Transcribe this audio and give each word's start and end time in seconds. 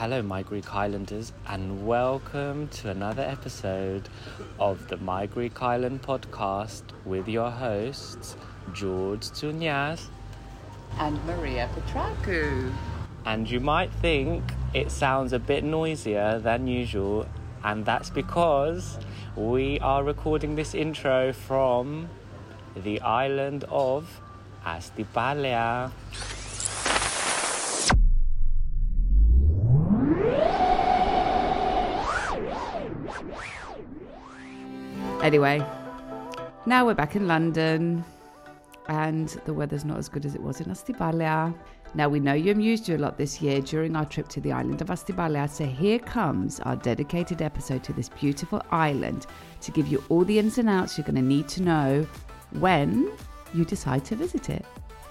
Hello, 0.00 0.22
my 0.22 0.42
Greek 0.42 0.74
Islanders, 0.74 1.34
and 1.46 1.86
welcome 1.86 2.68
to 2.68 2.88
another 2.88 3.20
episode 3.20 4.08
of 4.58 4.88
the 4.88 4.96
My 4.96 5.26
Greek 5.26 5.60
Island 5.60 6.00
podcast 6.00 6.84
with 7.04 7.28
your 7.28 7.50
hosts, 7.50 8.34
George 8.72 9.20
Tsunias. 9.20 10.06
and 10.98 11.22
Maria 11.26 11.68
Petraku. 11.74 12.72
And 13.26 13.50
you 13.50 13.60
might 13.60 13.92
think 13.92 14.42
it 14.72 14.90
sounds 14.90 15.34
a 15.34 15.38
bit 15.38 15.64
noisier 15.64 16.38
than 16.38 16.66
usual, 16.66 17.26
and 17.62 17.84
that's 17.84 18.08
because 18.08 18.98
we 19.36 19.80
are 19.80 20.02
recording 20.02 20.56
this 20.56 20.74
intro 20.74 21.34
from 21.34 22.08
the 22.74 23.02
island 23.02 23.64
of 23.68 24.22
Astypalaia. 24.64 25.90
Anyway, 35.22 35.62
now 36.64 36.86
we're 36.86 36.94
back 36.94 37.14
in 37.14 37.28
London 37.28 38.02
and 38.88 39.28
the 39.44 39.52
weather's 39.52 39.84
not 39.84 39.98
as 39.98 40.08
good 40.08 40.24
as 40.24 40.34
it 40.34 40.42
was 40.42 40.62
in 40.62 40.68
Astypalaia. 40.68 41.54
Now 41.94 42.08
we 42.08 42.20
know 42.20 42.32
you 42.32 42.52
amused 42.52 42.88
you 42.88 42.96
a 42.96 42.98
lot 42.98 43.18
this 43.18 43.42
year 43.42 43.60
during 43.60 43.96
our 43.96 44.06
trip 44.06 44.28
to 44.28 44.40
the 44.40 44.50
island 44.50 44.80
of 44.80 44.88
Astypalaia, 44.88 45.50
so 45.50 45.66
here 45.66 45.98
comes 45.98 46.58
our 46.60 46.74
dedicated 46.74 47.42
episode 47.42 47.84
to 47.84 47.92
this 47.92 48.08
beautiful 48.08 48.62
island 48.70 49.26
to 49.60 49.70
give 49.70 49.88
you 49.88 50.02
all 50.08 50.24
the 50.24 50.38
ins 50.38 50.56
and 50.56 50.70
outs 50.70 50.96
you're 50.96 51.04
going 51.04 51.16
to 51.16 51.22
need 51.22 51.48
to 51.48 51.62
know 51.62 52.06
when 52.58 53.12
you 53.52 53.66
decide 53.66 54.06
to 54.06 54.16
visit 54.16 54.48
it. 54.48 54.64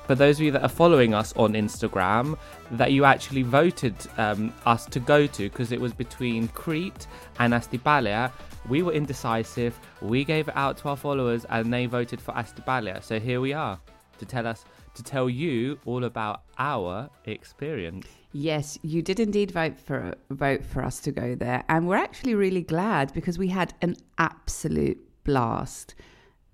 For 0.09 0.15
those 0.15 0.39
of 0.39 0.41
you 0.41 0.51
that 0.53 0.63
are 0.63 0.67
following 0.67 1.13
us 1.13 1.35
on 1.37 1.53
Instagram, 1.53 2.35
that 2.71 2.91
you 2.91 3.05
actually 3.05 3.43
voted 3.43 3.93
um, 4.17 4.51
us 4.65 4.87
to 4.87 4.99
go 4.99 5.27
to 5.27 5.43
because 5.51 5.71
it 5.71 5.79
was 5.79 5.93
between 5.93 6.47
Crete 6.47 7.05
and 7.37 7.53
Astypalaia. 7.53 8.31
We 8.67 8.81
were 8.81 8.91
indecisive. 8.91 9.79
We 10.01 10.23
gave 10.23 10.47
it 10.47 10.57
out 10.57 10.77
to 10.77 10.89
our 10.89 10.97
followers 10.97 11.45
and 11.51 11.71
they 11.71 11.85
voted 11.85 12.19
for 12.19 12.31
Astypalaia. 12.31 13.03
So 13.03 13.19
here 13.19 13.39
we 13.39 13.53
are 13.53 13.79
to 14.17 14.25
tell 14.25 14.47
us, 14.47 14.65
to 14.95 15.03
tell 15.03 15.29
you 15.29 15.77
all 15.85 16.03
about 16.05 16.41
our 16.57 17.07
experience. 17.25 18.07
Yes, 18.31 18.79
you 18.81 19.03
did 19.03 19.19
indeed 19.19 19.51
vote 19.51 19.79
for 19.79 20.15
vote 20.31 20.65
for 20.65 20.83
us 20.83 20.99
to 21.01 21.11
go 21.11 21.35
there, 21.35 21.63
and 21.69 21.87
we're 21.87 21.97
actually 21.97 22.33
really 22.33 22.63
glad 22.63 23.13
because 23.13 23.37
we 23.37 23.49
had 23.49 23.75
an 23.83 23.95
absolute 24.17 24.97
blast. 25.23 25.93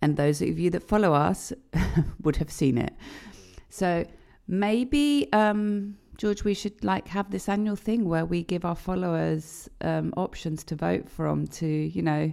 And 0.01 0.17
those 0.17 0.41
of 0.41 0.59
you 0.59 0.69
that 0.71 0.83
follow 0.83 1.13
us 1.13 1.53
would 2.21 2.35
have 2.35 2.51
seen 2.51 2.77
it. 2.77 2.93
So 3.75 4.05
maybe, 4.47 5.27
um, 5.33 5.97
George, 6.17 6.45
we 6.45 6.53
should 6.53 6.81
like 6.83 7.09
have 7.09 7.29
this 7.29 7.49
annual 7.49 7.75
thing 7.75 8.07
where 8.07 8.25
we 8.25 8.41
give 8.43 8.63
our 8.63 8.75
followers 8.75 9.69
um, 9.81 10.13
options 10.15 10.63
to 10.65 10.75
vote 10.75 11.09
from. 11.09 11.45
To 11.59 11.67
you 11.67 12.01
know, 12.01 12.31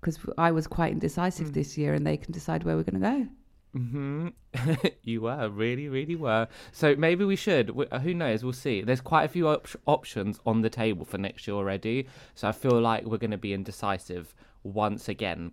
because 0.00 0.18
I 0.36 0.50
was 0.50 0.66
quite 0.66 0.92
indecisive 0.92 1.52
this 1.52 1.78
year, 1.78 1.94
and 1.94 2.04
they 2.04 2.16
can 2.16 2.32
decide 2.32 2.64
where 2.64 2.76
we're 2.76 2.82
going 2.90 3.00
to 3.00 3.08
go. 3.14 3.28
hmm 3.72 4.28
you 5.04 5.20
were 5.20 5.48
really, 5.48 5.88
really 5.88 6.16
were. 6.16 6.48
So 6.72 6.96
maybe 6.96 7.24
we 7.24 7.36
should. 7.36 7.68
W- 7.68 7.88
uh, 7.92 8.00
Who 8.00 8.12
knows? 8.12 8.42
We'll 8.42 8.52
see. 8.52 8.82
There's 8.82 9.00
quite 9.00 9.24
a 9.24 9.28
few 9.28 9.46
op- 9.46 9.68
options 9.86 10.40
on 10.44 10.62
the 10.62 10.70
table 10.70 11.04
for 11.04 11.18
next 11.18 11.46
year 11.46 11.54
already. 11.56 12.08
So 12.34 12.48
I 12.48 12.52
feel 12.52 12.80
like 12.80 13.04
we're 13.04 13.18
going 13.18 13.30
to 13.30 13.38
be 13.38 13.52
indecisive 13.54 14.34
once 14.64 15.08
again. 15.08 15.52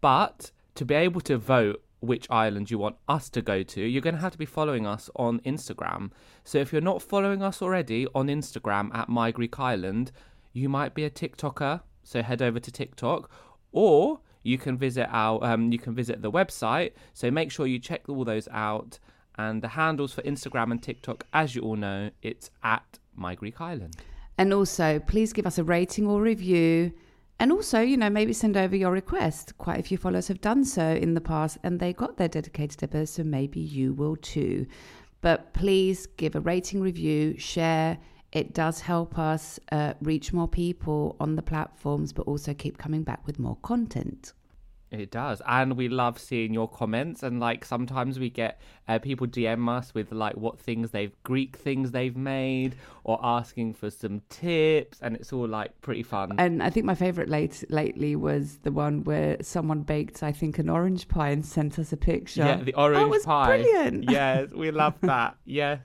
But 0.00 0.50
to 0.74 0.84
be 0.84 0.96
able 0.96 1.20
to 1.20 1.38
vote 1.38 1.80
which 2.02 2.26
island 2.30 2.70
you 2.70 2.78
want 2.78 2.96
us 3.08 3.30
to 3.30 3.40
go 3.40 3.62
to, 3.62 3.80
you're 3.80 4.02
going 4.02 4.16
to 4.16 4.20
have 4.20 4.32
to 4.32 4.38
be 4.38 4.44
following 4.44 4.86
us 4.86 5.08
on 5.14 5.38
Instagram. 5.40 6.10
So 6.42 6.58
if 6.58 6.72
you're 6.72 6.82
not 6.82 7.00
following 7.00 7.42
us 7.42 7.62
already 7.62 8.08
on 8.14 8.26
Instagram 8.26 8.94
at 8.94 9.08
My 9.08 9.30
Greek 9.30 9.58
Island, 9.60 10.10
you 10.52 10.68
might 10.68 10.94
be 10.94 11.04
a 11.04 11.10
TikToker. 11.10 11.80
So 12.02 12.20
head 12.22 12.42
over 12.42 12.58
to 12.58 12.72
TikTok, 12.72 13.30
or 13.70 14.20
you 14.42 14.58
can 14.58 14.76
visit 14.76 15.08
our 15.12 15.42
um, 15.44 15.70
you 15.70 15.78
can 15.78 15.94
visit 15.94 16.20
the 16.20 16.32
website. 16.32 16.92
So 17.14 17.30
make 17.30 17.52
sure 17.52 17.66
you 17.66 17.78
check 17.78 18.08
all 18.08 18.24
those 18.24 18.48
out. 18.48 18.98
And 19.38 19.62
the 19.62 19.68
handles 19.68 20.12
for 20.12 20.22
Instagram 20.22 20.72
and 20.72 20.82
TikTok, 20.82 21.24
as 21.32 21.54
you 21.54 21.62
all 21.62 21.76
know, 21.76 22.10
it's 22.20 22.50
at 22.62 22.98
My 23.14 23.34
Greek 23.34 23.60
Island. 23.60 23.96
And 24.36 24.52
also, 24.52 24.98
please 24.98 25.32
give 25.32 25.46
us 25.46 25.56
a 25.56 25.64
rating 25.64 26.06
or 26.06 26.20
review. 26.20 26.92
And 27.38 27.50
also, 27.50 27.80
you 27.80 27.96
know, 27.96 28.10
maybe 28.10 28.32
send 28.32 28.56
over 28.56 28.76
your 28.76 28.92
request. 28.92 29.58
Quite 29.58 29.80
a 29.80 29.82
few 29.82 29.98
followers 29.98 30.28
have 30.28 30.40
done 30.40 30.64
so 30.64 30.94
in 30.94 31.14
the 31.14 31.20
past 31.20 31.58
and 31.64 31.80
they 31.80 31.92
got 31.92 32.16
their 32.16 32.28
dedicated 32.28 32.82
episode, 32.84 33.08
so 33.08 33.24
maybe 33.24 33.60
you 33.60 33.92
will 33.92 34.16
too. 34.16 34.66
But 35.22 35.52
please 35.52 36.06
give 36.06 36.34
a 36.34 36.40
rating, 36.40 36.80
review, 36.80 37.36
share. 37.38 37.98
It 38.32 38.54
does 38.54 38.80
help 38.80 39.18
us 39.18 39.58
uh, 39.70 39.94
reach 40.00 40.32
more 40.32 40.48
people 40.48 41.16
on 41.20 41.36
the 41.36 41.42
platforms, 41.42 42.12
but 42.12 42.26
also 42.26 42.54
keep 42.54 42.78
coming 42.78 43.02
back 43.02 43.26
with 43.26 43.38
more 43.38 43.56
content. 43.62 44.32
It 44.92 45.10
does, 45.10 45.40
and 45.46 45.76
we 45.76 45.88
love 45.88 46.18
seeing 46.18 46.52
your 46.52 46.68
comments. 46.68 47.22
And 47.22 47.40
like 47.40 47.64
sometimes 47.64 48.18
we 48.18 48.28
get 48.28 48.60
uh, 48.86 48.98
people 48.98 49.26
DM 49.26 49.68
us 49.68 49.94
with 49.94 50.12
like 50.12 50.36
what 50.36 50.58
things 50.60 50.90
they've 50.90 51.14
Greek 51.22 51.56
things 51.56 51.92
they've 51.92 52.16
made, 52.16 52.76
or 53.04 53.18
asking 53.22 53.72
for 53.74 53.88
some 53.90 54.20
tips, 54.28 54.98
and 55.00 55.16
it's 55.16 55.32
all 55.32 55.48
like 55.48 55.80
pretty 55.80 56.02
fun. 56.02 56.34
And 56.38 56.62
I 56.62 56.68
think 56.68 56.84
my 56.84 56.94
favorite 56.94 57.28
late, 57.30 57.64
lately 57.70 58.16
was 58.16 58.58
the 58.64 58.70
one 58.72 59.02
where 59.04 59.38
someone 59.40 59.80
baked, 59.80 60.22
I 60.22 60.30
think, 60.32 60.58
an 60.58 60.68
orange 60.68 61.08
pie 61.08 61.30
and 61.30 61.44
sent 61.44 61.78
us 61.78 61.92
a 61.92 61.96
picture. 61.96 62.42
yeah, 62.44 62.56
the 62.62 62.74
orange 62.74 62.98
That 62.98 63.08
was 63.08 63.24
pie. 63.24 63.62
brilliant. 63.62 64.04
Yes, 64.10 64.50
we 64.52 64.70
love 64.70 64.94
that. 65.00 65.36
yes, 65.46 65.80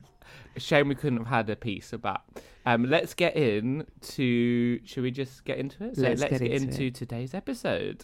shame 0.58 0.90
we 0.90 0.96
couldn't 0.96 1.20
have 1.20 1.28
had 1.28 1.50
a 1.50 1.56
piece 1.56 1.94
of 1.94 2.02
that. 2.02 2.22
Um, 2.66 2.84
let's 2.90 3.14
get 3.14 3.38
in 3.38 3.86
to. 4.02 4.82
Should 4.84 5.04
we 5.04 5.12
just 5.12 5.46
get 5.46 5.58
into 5.60 5.86
it? 5.86 5.96
So 5.96 6.02
Let's 6.02 6.20
let's, 6.20 6.32
get 6.34 6.42
get, 6.42 6.52
into 6.52 6.68
into 6.68 6.92
today's 6.92 7.34
episode. 7.34 8.04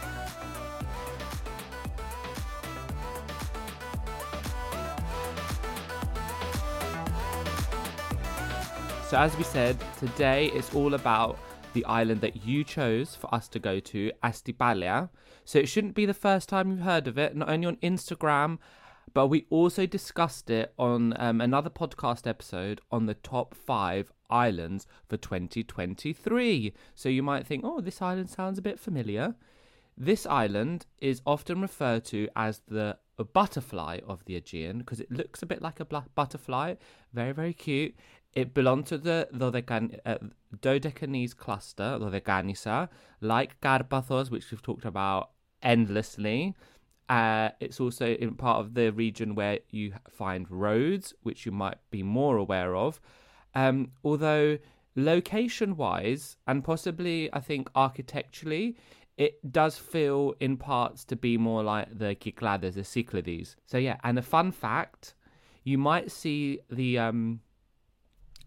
So, 9.11 9.19
as 9.19 9.35
we 9.35 9.43
said, 9.43 9.77
today 9.99 10.49
it's 10.53 10.73
all 10.73 10.93
about 10.93 11.37
the 11.73 11.83
island 11.83 12.21
that 12.21 12.45
you 12.45 12.63
chose 12.63 13.13
for 13.13 13.35
us 13.35 13.49
to 13.49 13.59
go 13.59 13.81
to, 13.81 14.09
Astypalea. 14.23 15.09
So, 15.43 15.59
it 15.59 15.67
shouldn't 15.67 15.95
be 15.95 16.05
the 16.05 16.13
first 16.13 16.47
time 16.47 16.71
you've 16.71 16.79
heard 16.79 17.09
of 17.09 17.17
it, 17.17 17.35
not 17.35 17.49
only 17.49 17.67
on 17.67 17.75
Instagram, 17.83 18.57
but 19.13 19.27
we 19.27 19.47
also 19.49 19.85
discussed 19.85 20.49
it 20.49 20.73
on 20.79 21.13
um, 21.19 21.41
another 21.41 21.69
podcast 21.69 22.25
episode 22.25 22.79
on 22.89 23.05
the 23.05 23.15
top 23.15 23.53
five 23.53 24.13
islands 24.29 24.87
for 25.09 25.17
2023. 25.17 26.73
So, 26.95 27.09
you 27.09 27.21
might 27.21 27.45
think, 27.45 27.65
oh, 27.65 27.81
this 27.81 28.01
island 28.01 28.29
sounds 28.29 28.59
a 28.59 28.61
bit 28.61 28.79
familiar. 28.79 29.35
This 29.97 30.25
island 30.25 30.85
is 30.99 31.21
often 31.25 31.59
referred 31.59 32.05
to 32.05 32.29
as 32.37 32.61
the 32.65 32.97
butterfly 33.23 33.99
of 34.07 34.25
the 34.25 34.35
Aegean 34.35 34.79
because 34.79 34.99
it 34.99 35.11
looks 35.11 35.41
a 35.41 35.45
bit 35.45 35.61
like 35.61 35.79
a 35.79 35.85
butterfly. 35.85 36.75
Very, 37.13 37.31
very 37.31 37.53
cute. 37.53 37.95
It 38.33 38.53
belonged 38.53 38.85
to 38.87 38.97
the 38.97 39.27
uh, 40.05 40.17
Dodecanese 40.61 41.35
cluster, 41.35 41.97
Dodecanisa, 41.99 42.87
like 43.19 43.59
Carpathos, 43.59 44.31
which 44.31 44.49
we've 44.51 44.61
talked 44.61 44.85
about 44.85 45.31
endlessly. 45.61 46.55
Uh, 47.09 47.49
it's 47.59 47.81
also 47.81 48.07
in 48.07 48.35
part 48.35 48.59
of 48.59 48.73
the 48.73 48.91
region 48.91 49.35
where 49.35 49.59
you 49.69 49.93
find 50.09 50.49
Rhodes, 50.49 51.13
which 51.23 51.45
you 51.45 51.51
might 51.51 51.77
be 51.89 52.03
more 52.03 52.37
aware 52.37 52.73
of. 52.73 53.01
Um, 53.53 53.91
although 54.01 54.57
location 54.95 55.75
wise 55.75 56.37
and 56.47 56.63
possibly, 56.63 57.29
I 57.33 57.41
think, 57.41 57.69
architecturally, 57.75 58.77
it 59.17 59.51
does 59.51 59.77
feel 59.77 60.35
in 60.39 60.55
parts 60.55 61.03
to 61.05 61.17
be 61.17 61.37
more 61.37 61.63
like 61.63 61.97
the 61.97 62.15
Cyclades, 62.15 62.75
the 62.75 62.83
Cyclades. 62.85 63.57
So, 63.65 63.77
yeah, 63.77 63.97
and 64.05 64.17
a 64.17 64.21
fun 64.21 64.53
fact 64.53 65.15
you 65.65 65.77
might 65.77 66.11
see 66.11 66.59
the. 66.69 66.97
Um, 66.97 67.41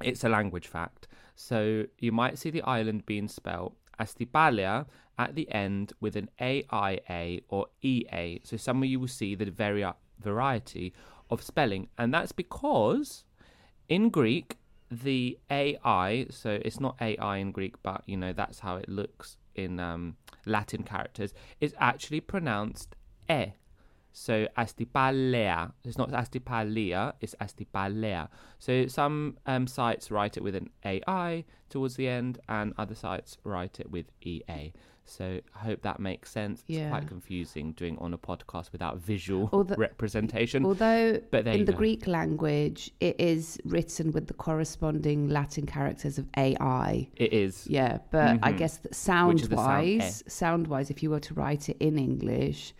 it's 0.02 0.25
a 0.25 0.29
language 0.29 0.67
fact. 0.67 1.08
So 1.35 1.85
you 1.99 2.12
might 2.12 2.38
see 2.38 2.50
the 2.50 2.62
island 2.62 3.06
being 3.06 3.29
spelled 3.29 3.75
Astypalea 3.99 4.87
at 5.19 5.35
the 5.35 5.50
end 5.52 5.93
with 6.00 6.17
an 6.17 6.29
AIA 6.41 7.41
or 7.49 7.67
EA. 7.82 8.41
So 8.44 8.56
somewhere 8.56 8.88
you 8.88 9.00
will 9.00 9.08
see 9.08 9.35
the 9.35 9.50
vari- 9.50 9.93
variety 10.19 10.93
of 11.31 11.43
spelling. 11.43 11.88
And 11.99 12.12
that's 12.12 12.32
because 12.32 13.25
in 13.88 14.11
Greek, 14.11 14.56
the 14.91 15.38
AI, 15.50 16.26
so 16.31 16.58
it's 16.62 16.81
not 16.81 16.96
AI 17.00 17.38
in 17.38 17.52
Greek, 17.52 17.82
but 17.82 18.02
you 18.06 18.17
know, 18.17 18.32
that's 18.32 18.61
how 18.61 18.76
it 18.76 18.88
looks 18.88 19.37
in 19.55 19.81
um, 19.81 20.17
Latin 20.46 20.82
characters, 20.82 21.32
is 21.61 21.75
actually 21.79 22.20
pronounced 22.20 22.96
E. 23.31 23.52
So 24.17 24.47
Astypalea. 24.57 25.73
It's 25.85 25.99
not 25.99 26.11
Astypalea, 26.13 27.15
it's 27.21 27.35
Astypalea. 27.41 28.29
So 28.61 28.87
some 28.87 29.37
um, 29.47 29.67
sites 29.67 30.11
write 30.11 30.37
it 30.37 30.43
with 30.43 30.55
an 30.55 30.71
AI 30.85 31.45
towards 31.69 31.97
the 31.97 32.07
end, 32.09 32.39
and 32.49 32.73
other 32.79 32.95
sites 32.95 33.37
write 33.43 33.81
it 33.81 33.91
with 33.91 34.07
EA. 34.23 34.73
So 35.07 35.41
I 35.55 35.59
hope 35.59 35.83
that 35.83 35.99
makes 36.01 36.31
sense. 36.31 36.61
It's 36.69 36.79
Yeah. 36.79 36.89
quite 36.91 37.07
confusing 37.09 37.73
doing 37.73 37.99
on 37.99 38.15
a 38.15 38.19
podcast 38.19 38.71
without 38.73 38.99
visual 38.99 39.51
Although- 39.53 39.75
representation. 39.77 40.65
Although 40.65 41.21
But 41.33 41.47
in 41.49 41.65
the 41.67 41.73
go. 41.73 41.79
Greek 41.79 42.07
language, 42.07 42.91
it 43.01 43.17
is 43.21 43.59
written 43.65 44.13
with 44.13 44.29
the 44.29 44.35
corresponding 44.35 45.29
Latin 45.29 45.67
characters 45.67 46.19
of 46.19 46.27
AI. 46.39 47.09
it 47.17 47.33
is. 47.35 47.67
Yeah, 47.67 47.99
but 48.13 48.39
I 48.43 48.53
Mhm. 48.53 48.59
guess 48.59 48.79
sound 48.93 49.41
sound 49.41 49.53
eh. 49.53 49.57
wise, 49.57 50.23
sound 50.29 50.69
wise, 50.69 50.89
if 50.89 51.03
you 51.03 51.11
were 51.11 51.21
to 51.21 51.35
write 51.35 51.69
it 51.69 51.77
in 51.81 51.99
English, 51.99 52.73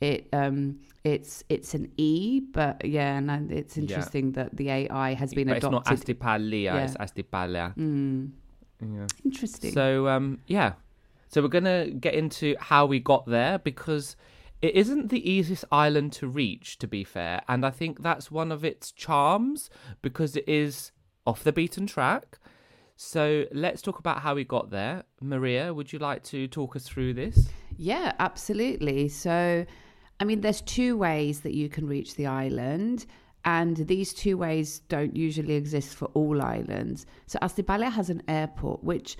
it 0.00 0.28
um 0.32 0.80
it's 1.04 1.42
it's 1.48 1.74
an 1.74 1.90
e, 1.96 2.40
but 2.40 2.84
yeah, 2.84 3.16
and 3.18 3.30
I- 3.30 3.46
it's 3.50 3.76
Yeah. 3.76 3.82
interesting 3.82 4.32
that 4.32 4.56
the 4.56 4.70
AI 4.70 5.14
has 5.14 5.32
been 5.34 5.48
but 5.48 5.58
it's 5.58 5.70
not 5.70 5.86
adopted. 5.86 6.18
Astypalea, 6.18 6.62
Yeah. 6.64 6.84
it's 6.84 6.96
Astypalea. 6.96 7.76
Mm, 7.76 8.30
Yeah. 8.82 9.06
interesting. 9.24 9.72
So 9.72 10.08
um 10.08 10.38
yeah. 10.46 10.74
So 11.28 11.40
we're 11.42 11.48
gonna 11.48 11.90
get 11.90 12.14
into 12.14 12.56
how 12.58 12.86
we 12.86 12.98
got 12.98 13.24
there 13.26 13.58
because 13.58 14.16
it 14.62 14.74
isn't 14.74 15.08
the 15.08 15.22
easiest 15.30 15.64
island 15.72 16.12
to 16.14 16.26
reach, 16.28 16.76
to 16.78 16.86
be 16.86 17.02
fair, 17.04 17.40
and 17.48 17.64
I 17.64 17.70
think 17.70 18.02
that's 18.02 18.30
one 18.30 18.52
of 18.52 18.64
its 18.64 18.92
charms 18.92 19.70
because 20.02 20.36
it 20.36 20.46
is 20.48 20.92
off 21.26 21.42
the 21.44 21.52
beaten 21.52 21.86
track. 21.86 22.38
So 22.96 23.46
let's 23.52 23.80
talk 23.80 23.98
about 23.98 24.20
how 24.20 24.34
we 24.34 24.44
got 24.44 24.70
there. 24.70 25.04
Maria, 25.22 25.72
would 25.72 25.90
you 25.92 25.98
like 25.98 26.22
to 26.24 26.46
talk 26.48 26.76
us 26.76 26.86
through 26.86 27.14
this? 27.14 27.48
Yeah, 27.78 28.12
absolutely. 28.18 29.08
So, 29.08 29.64
I 30.20 30.24
mean, 30.24 30.42
there's 30.42 30.60
two 30.60 30.96
ways 30.98 31.40
that 31.40 31.54
you 31.54 31.68
can 31.68 31.86
reach 31.86 32.14
the 32.14 32.26
island, 32.26 33.06
and 33.44 33.76
these 33.76 34.12
two 34.12 34.36
ways 34.36 34.80
don't 34.80 35.16
usually 35.16 35.54
exist 35.54 35.94
for 35.94 36.06
all 36.12 36.42
islands. 36.42 37.06
So, 37.26 37.38
Astypalea 37.40 37.90
has 37.90 38.10
an 38.10 38.22
airport, 38.28 38.84
which 38.84 39.16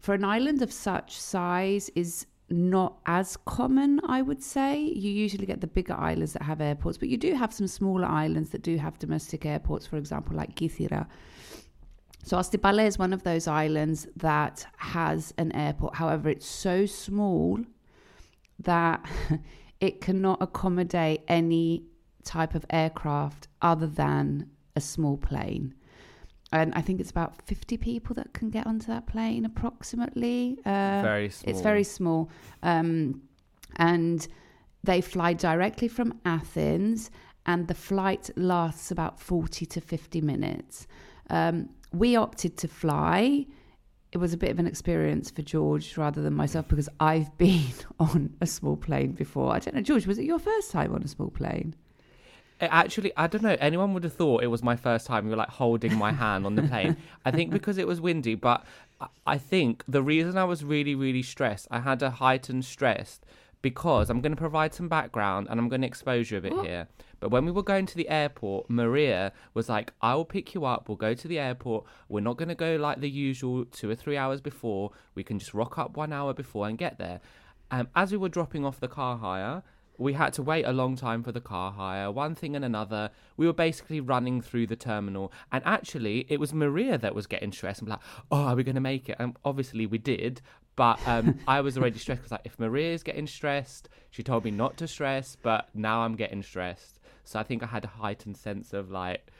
for 0.00 0.14
an 0.14 0.24
island 0.24 0.62
of 0.62 0.72
such 0.72 1.18
size 1.18 1.90
is 1.96 2.26
not 2.50 2.98
as 3.06 3.36
common, 3.46 4.00
I 4.06 4.22
would 4.22 4.42
say. 4.42 4.78
You 4.78 5.10
usually 5.10 5.46
get 5.46 5.60
the 5.60 5.66
bigger 5.66 5.94
islands 5.94 6.34
that 6.34 6.42
have 6.42 6.60
airports, 6.60 6.98
but 6.98 7.08
you 7.08 7.16
do 7.16 7.34
have 7.34 7.52
some 7.52 7.66
smaller 7.66 8.06
islands 8.06 8.50
that 8.50 8.62
do 8.62 8.76
have 8.76 8.98
domestic 8.98 9.44
airports, 9.44 9.86
for 9.86 9.96
example, 9.96 10.36
like 10.36 10.54
Kythira. 10.54 11.06
So 12.22 12.36
Astypalaia 12.36 12.86
is 12.86 12.98
one 12.98 13.12
of 13.12 13.22
those 13.22 13.48
islands 13.48 14.06
that 14.16 14.66
has 14.76 15.34
an 15.36 15.52
airport. 15.52 15.96
However, 15.96 16.28
it's 16.28 16.46
so 16.46 16.86
small 16.86 17.58
that 18.60 19.04
it 19.84 20.00
cannot 20.00 20.40
accommodate 20.40 21.22
any 21.28 21.84
type 22.24 22.54
of 22.54 22.64
aircraft 22.70 23.48
other 23.62 23.86
than 23.86 24.50
a 24.76 24.80
small 24.80 25.16
plane. 25.16 25.74
And 26.52 26.72
I 26.74 26.80
think 26.80 27.00
it's 27.00 27.10
about 27.10 27.42
50 27.42 27.76
people 27.78 28.14
that 28.14 28.32
can 28.32 28.48
get 28.50 28.66
onto 28.66 28.86
that 28.86 29.06
plane 29.06 29.44
approximately. 29.44 30.58
Uh, 30.64 31.02
Very 31.02 31.28
small. 31.30 31.50
It's 31.50 31.60
very 31.60 31.84
small. 31.84 32.30
Um, 32.62 33.22
and 33.76 34.26
they 34.84 35.00
fly 35.00 35.32
directly 35.32 35.88
from 35.88 36.20
Athens, 36.24 37.10
and 37.46 37.66
the 37.66 37.74
flight 37.74 38.30
lasts 38.36 38.90
about 38.90 39.20
40 39.20 39.66
to 39.66 39.80
50 39.80 40.20
minutes. 40.20 40.86
Um, 41.28 41.70
we 41.92 42.16
opted 42.16 42.56
to 42.58 42.68
fly. 42.68 43.46
It 44.14 44.18
was 44.20 44.32
a 44.32 44.36
bit 44.36 44.50
of 44.52 44.60
an 44.60 44.66
experience 44.68 45.28
for 45.32 45.42
George 45.42 45.96
rather 45.98 46.22
than 46.22 46.34
myself 46.34 46.68
because 46.68 46.88
I've 47.00 47.36
been 47.38 47.72
on 47.98 48.32
a 48.40 48.46
small 48.46 48.76
plane 48.76 49.10
before. 49.12 49.52
I 49.52 49.58
don't 49.58 49.74
know, 49.74 49.82
George, 49.82 50.06
was 50.06 50.18
it 50.18 50.24
your 50.24 50.38
first 50.38 50.70
time 50.70 50.94
on 50.94 51.02
a 51.02 51.08
small 51.08 51.30
plane? 51.30 51.74
It 52.60 52.68
actually, 52.70 53.12
I 53.16 53.26
don't 53.26 53.42
know. 53.42 53.56
Anyone 53.58 53.92
would 53.94 54.04
have 54.04 54.12
thought 54.14 54.44
it 54.44 54.46
was 54.46 54.62
my 54.62 54.76
first 54.76 55.08
time. 55.08 55.24
You 55.24 55.30
were 55.30 55.36
like 55.36 55.48
holding 55.48 55.96
my 55.98 56.12
hand 56.12 56.46
on 56.46 56.54
the 56.54 56.62
plane. 56.72 56.96
I 57.24 57.32
think 57.32 57.50
because 57.50 57.76
it 57.76 57.88
was 57.88 58.00
windy, 58.00 58.36
but 58.36 58.64
I- 59.00 59.08
I 59.26 59.36
think 59.38 59.82
the 59.88 60.00
reason 60.02 60.38
I 60.38 60.44
was 60.44 60.62
really, 60.62 60.94
really 60.94 61.22
stressed, 61.22 61.66
I 61.72 61.80
had 61.80 62.00
a 62.00 62.10
heightened 62.10 62.64
stress 62.64 63.18
because 63.64 64.10
I'm 64.10 64.20
going 64.20 64.32
to 64.32 64.36
provide 64.36 64.74
some 64.74 64.90
background 64.90 65.46
and 65.48 65.58
I'm 65.58 65.70
going 65.70 65.80
to 65.80 65.86
expose 65.86 66.30
you 66.30 66.36
a 66.36 66.42
bit 66.42 66.52
here. 66.60 66.86
But 67.18 67.30
when 67.30 67.46
we 67.46 67.50
were 67.50 67.62
going 67.62 67.86
to 67.86 67.96
the 67.96 68.10
airport, 68.10 68.68
Maria 68.68 69.32
was 69.54 69.70
like, 69.70 69.94
I 70.02 70.14
will 70.14 70.26
pick 70.26 70.54
you 70.54 70.66
up. 70.66 70.86
We'll 70.86 70.98
go 70.98 71.14
to 71.14 71.26
the 71.26 71.38
airport. 71.38 71.86
We're 72.10 72.20
not 72.20 72.36
going 72.36 72.50
to 72.50 72.54
go 72.54 72.76
like 72.76 73.00
the 73.00 73.08
usual 73.08 73.64
two 73.64 73.88
or 73.88 73.94
three 73.94 74.18
hours 74.18 74.42
before. 74.42 74.90
We 75.14 75.24
can 75.24 75.38
just 75.38 75.54
rock 75.54 75.78
up 75.78 75.96
one 75.96 76.12
hour 76.12 76.34
before 76.34 76.68
and 76.68 76.76
get 76.76 76.98
there. 76.98 77.20
Um, 77.70 77.88
as 77.96 78.12
we 78.12 78.18
were 78.18 78.28
dropping 78.28 78.66
off 78.66 78.80
the 78.80 78.86
car 78.86 79.16
hire, 79.16 79.62
we 79.96 80.12
had 80.12 80.34
to 80.34 80.42
wait 80.42 80.64
a 80.64 80.72
long 80.72 80.94
time 80.94 81.22
for 81.22 81.32
the 81.32 81.40
car 81.40 81.72
hire, 81.72 82.10
one 82.10 82.34
thing 82.34 82.54
and 82.54 82.66
another. 82.66 83.10
We 83.38 83.46
were 83.46 83.54
basically 83.54 84.00
running 84.00 84.42
through 84.42 84.66
the 84.66 84.76
terminal. 84.76 85.32
And 85.52 85.62
actually, 85.64 86.26
it 86.28 86.38
was 86.38 86.52
Maria 86.52 86.98
that 86.98 87.14
was 87.14 87.26
getting 87.26 87.52
stressed 87.52 87.80
and 87.80 87.88
like, 87.88 88.00
oh, 88.30 88.42
are 88.42 88.56
we 88.56 88.62
going 88.64 88.74
to 88.74 88.80
make 88.82 89.08
it? 89.08 89.16
And 89.18 89.36
obviously, 89.42 89.86
we 89.86 89.96
did. 89.96 90.42
But 90.76 90.98
um, 91.06 91.38
I 91.48 91.60
was 91.60 91.78
already 91.78 91.98
stressed 91.98 92.22
because, 92.22 92.32
like, 92.32 92.42
if 92.44 92.58
Maria 92.58 92.92
is 92.92 93.02
getting 93.02 93.26
stressed, 93.26 93.88
she 94.10 94.22
told 94.22 94.44
me 94.44 94.50
not 94.50 94.76
to 94.78 94.88
stress, 94.88 95.36
but 95.42 95.68
now 95.74 96.00
I'm 96.00 96.16
getting 96.16 96.42
stressed. 96.42 97.00
So 97.24 97.38
I 97.38 97.42
think 97.42 97.62
I 97.62 97.66
had 97.66 97.84
a 97.84 97.88
heightened 97.88 98.36
sense 98.36 98.72
of, 98.72 98.90
like, 98.90 99.30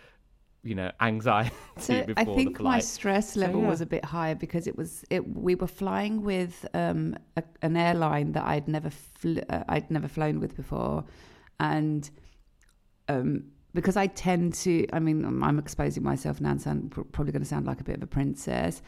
you 0.62 0.75
know, 0.75 0.91
anxiety 1.00 1.55
So 1.79 2.03
before 2.05 2.14
I 2.17 2.25
the 2.25 2.35
think 2.35 2.61
my 2.61 2.81
stress 2.81 3.37
level 3.37 3.61
yeah. 3.61 3.69
was 3.69 3.81
a 3.83 3.87
bit 3.87 4.05
higher 4.05 4.35
because 4.35 4.67
it 4.67 4.76
was 4.76 5.05
it. 5.11 5.37
We 5.37 5.55
were 5.55 5.67
flying 5.67 6.23
with 6.23 6.64
um, 6.73 7.17
a, 7.37 7.43
an 7.61 7.76
airline 7.76 8.33
that 8.33 8.45
I'd 8.45 8.67
never 8.67 8.88
fl- 8.91 9.41
uh, 9.50 9.64
I'd 9.69 9.91
never 9.91 10.09
flown 10.09 10.41
with 10.41 10.57
before, 10.57 11.05
and 11.61 12.09
um, 13.09 13.45
because 13.75 13.97
I 13.97 14.07
tend 14.07 14.55
to, 14.55 14.87
I 14.93 15.00
mean, 15.00 15.25
I'm- 15.25 15.43
I'm 15.43 15.59
exposing 15.59 16.03
myself 16.03 16.41
now 16.41 16.53
and 16.53 16.62
sound, 16.62 16.93
pr- 16.93 17.03
probably 17.03 17.33
going 17.33 17.43
to 17.43 17.49
sound 17.49 17.67
like 17.67 17.81
a 17.81 17.85
bit 17.85 17.97
of 17.97 18.03
a 18.03 18.07
princess. 18.07 18.81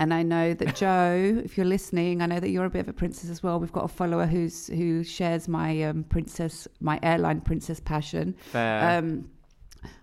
And 0.00 0.12
I 0.12 0.22
know 0.22 0.54
that 0.54 0.76
Joe, 0.84 1.42
if 1.44 1.56
you're 1.56 1.66
listening, 1.66 2.22
I 2.22 2.26
know 2.26 2.40
that 2.40 2.50
you're 2.50 2.64
a 2.64 2.70
bit 2.70 2.80
of 2.80 2.88
a 2.88 2.92
princess 2.92 3.30
as 3.30 3.42
well. 3.42 3.60
We've 3.60 3.72
got 3.72 3.84
a 3.84 3.88
follower 3.88 4.26
who's 4.26 4.66
who 4.68 5.04
shares 5.04 5.48
my 5.48 5.82
um, 5.82 6.04
princess, 6.04 6.66
my 6.80 6.98
airline 7.02 7.40
princess 7.40 7.80
passion. 7.80 8.34
Fair. 8.50 8.98
Um, 8.98 9.30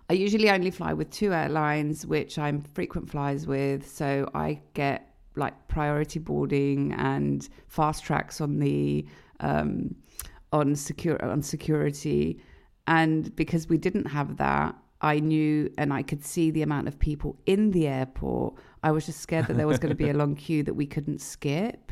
I 0.09 0.13
usually 0.13 0.49
only 0.49 0.71
fly 0.71 0.93
with 0.93 1.11
two 1.11 1.33
airlines, 1.33 2.05
which 2.05 2.39
I'm 2.39 2.61
frequent 2.61 3.09
flyers 3.09 3.45
with. 3.45 3.87
So 3.87 4.29
I 4.33 4.59
get 4.73 5.13
like 5.35 5.67
priority 5.67 6.19
boarding 6.19 6.93
and 6.93 7.47
fast 7.67 8.03
tracks 8.03 8.41
on 8.41 8.59
the 8.59 9.05
um, 9.39 9.95
on 10.51 10.75
secure 10.75 11.23
on 11.23 11.41
security, 11.41 12.41
and 12.87 13.35
because 13.35 13.69
we 13.69 13.77
didn't 13.77 14.05
have 14.05 14.37
that, 14.37 14.75
I 15.01 15.19
knew 15.19 15.71
and 15.77 15.93
I 15.93 16.03
could 16.03 16.25
see 16.25 16.51
the 16.51 16.61
amount 16.61 16.87
of 16.87 16.99
people 16.99 17.37
in 17.45 17.71
the 17.71 17.87
airport. 17.87 18.55
I 18.83 18.91
was 18.91 19.05
just 19.05 19.19
scared 19.19 19.47
that 19.47 19.57
there 19.57 19.67
was 19.67 19.79
going 19.79 19.89
to 19.89 19.95
be 19.95 20.09
a 20.09 20.13
long 20.13 20.35
queue 20.35 20.63
that 20.63 20.73
we 20.73 20.85
couldn't 20.85 21.19
skip, 21.19 21.91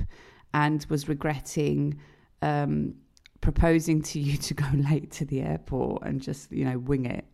and 0.53 0.85
was 0.89 1.07
regretting. 1.09 1.99
Um, 2.41 2.95
proposing 3.41 4.01
to 4.01 4.19
you 4.19 4.37
to 4.47 4.53
go 4.53 4.65
late 4.89 5.11
to 5.11 5.25
the 5.25 5.41
airport 5.41 6.03
and 6.03 6.21
just 6.21 6.51
you 6.51 6.65
know 6.65 6.77
wing 6.79 7.05
it 7.05 7.25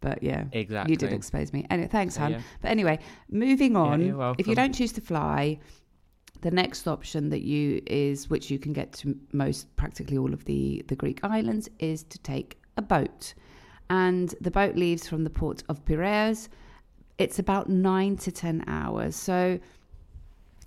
but 0.00 0.22
yeah 0.22 0.44
Exactly. 0.52 0.92
you 0.92 0.96
did 0.96 1.12
expose 1.12 1.52
me 1.52 1.66
anyway 1.70 1.88
thanks 1.88 2.16
Han 2.16 2.32
yeah. 2.32 2.40
but 2.62 2.70
anyway 2.70 2.98
moving 3.30 3.76
on 3.76 4.00
you're 4.00 4.34
if 4.38 4.46
you 4.46 4.54
don't 4.54 4.72
choose 4.72 4.92
to 4.92 5.00
fly 5.00 5.58
the 6.40 6.50
next 6.50 6.88
option 6.88 7.28
that 7.30 7.42
you 7.42 7.82
is 7.86 8.30
which 8.30 8.50
you 8.50 8.58
can 8.58 8.72
get 8.72 8.92
to 8.94 9.14
most 9.32 9.74
practically 9.76 10.16
all 10.16 10.32
of 10.32 10.44
the 10.46 10.82
the 10.88 10.96
greek 10.96 11.22
islands 11.24 11.68
is 11.78 12.02
to 12.04 12.18
take 12.20 12.58
a 12.76 12.82
boat 12.82 13.34
and 13.90 14.34
the 14.40 14.50
boat 14.50 14.76
leaves 14.76 15.06
from 15.06 15.24
the 15.24 15.30
port 15.30 15.62
of 15.68 15.84
piraeus 15.84 16.48
it's 17.20 17.38
about 17.38 17.68
9 17.68 18.16
to 18.16 18.32
10 18.32 18.64
hours. 18.66 19.14
So 19.14 19.60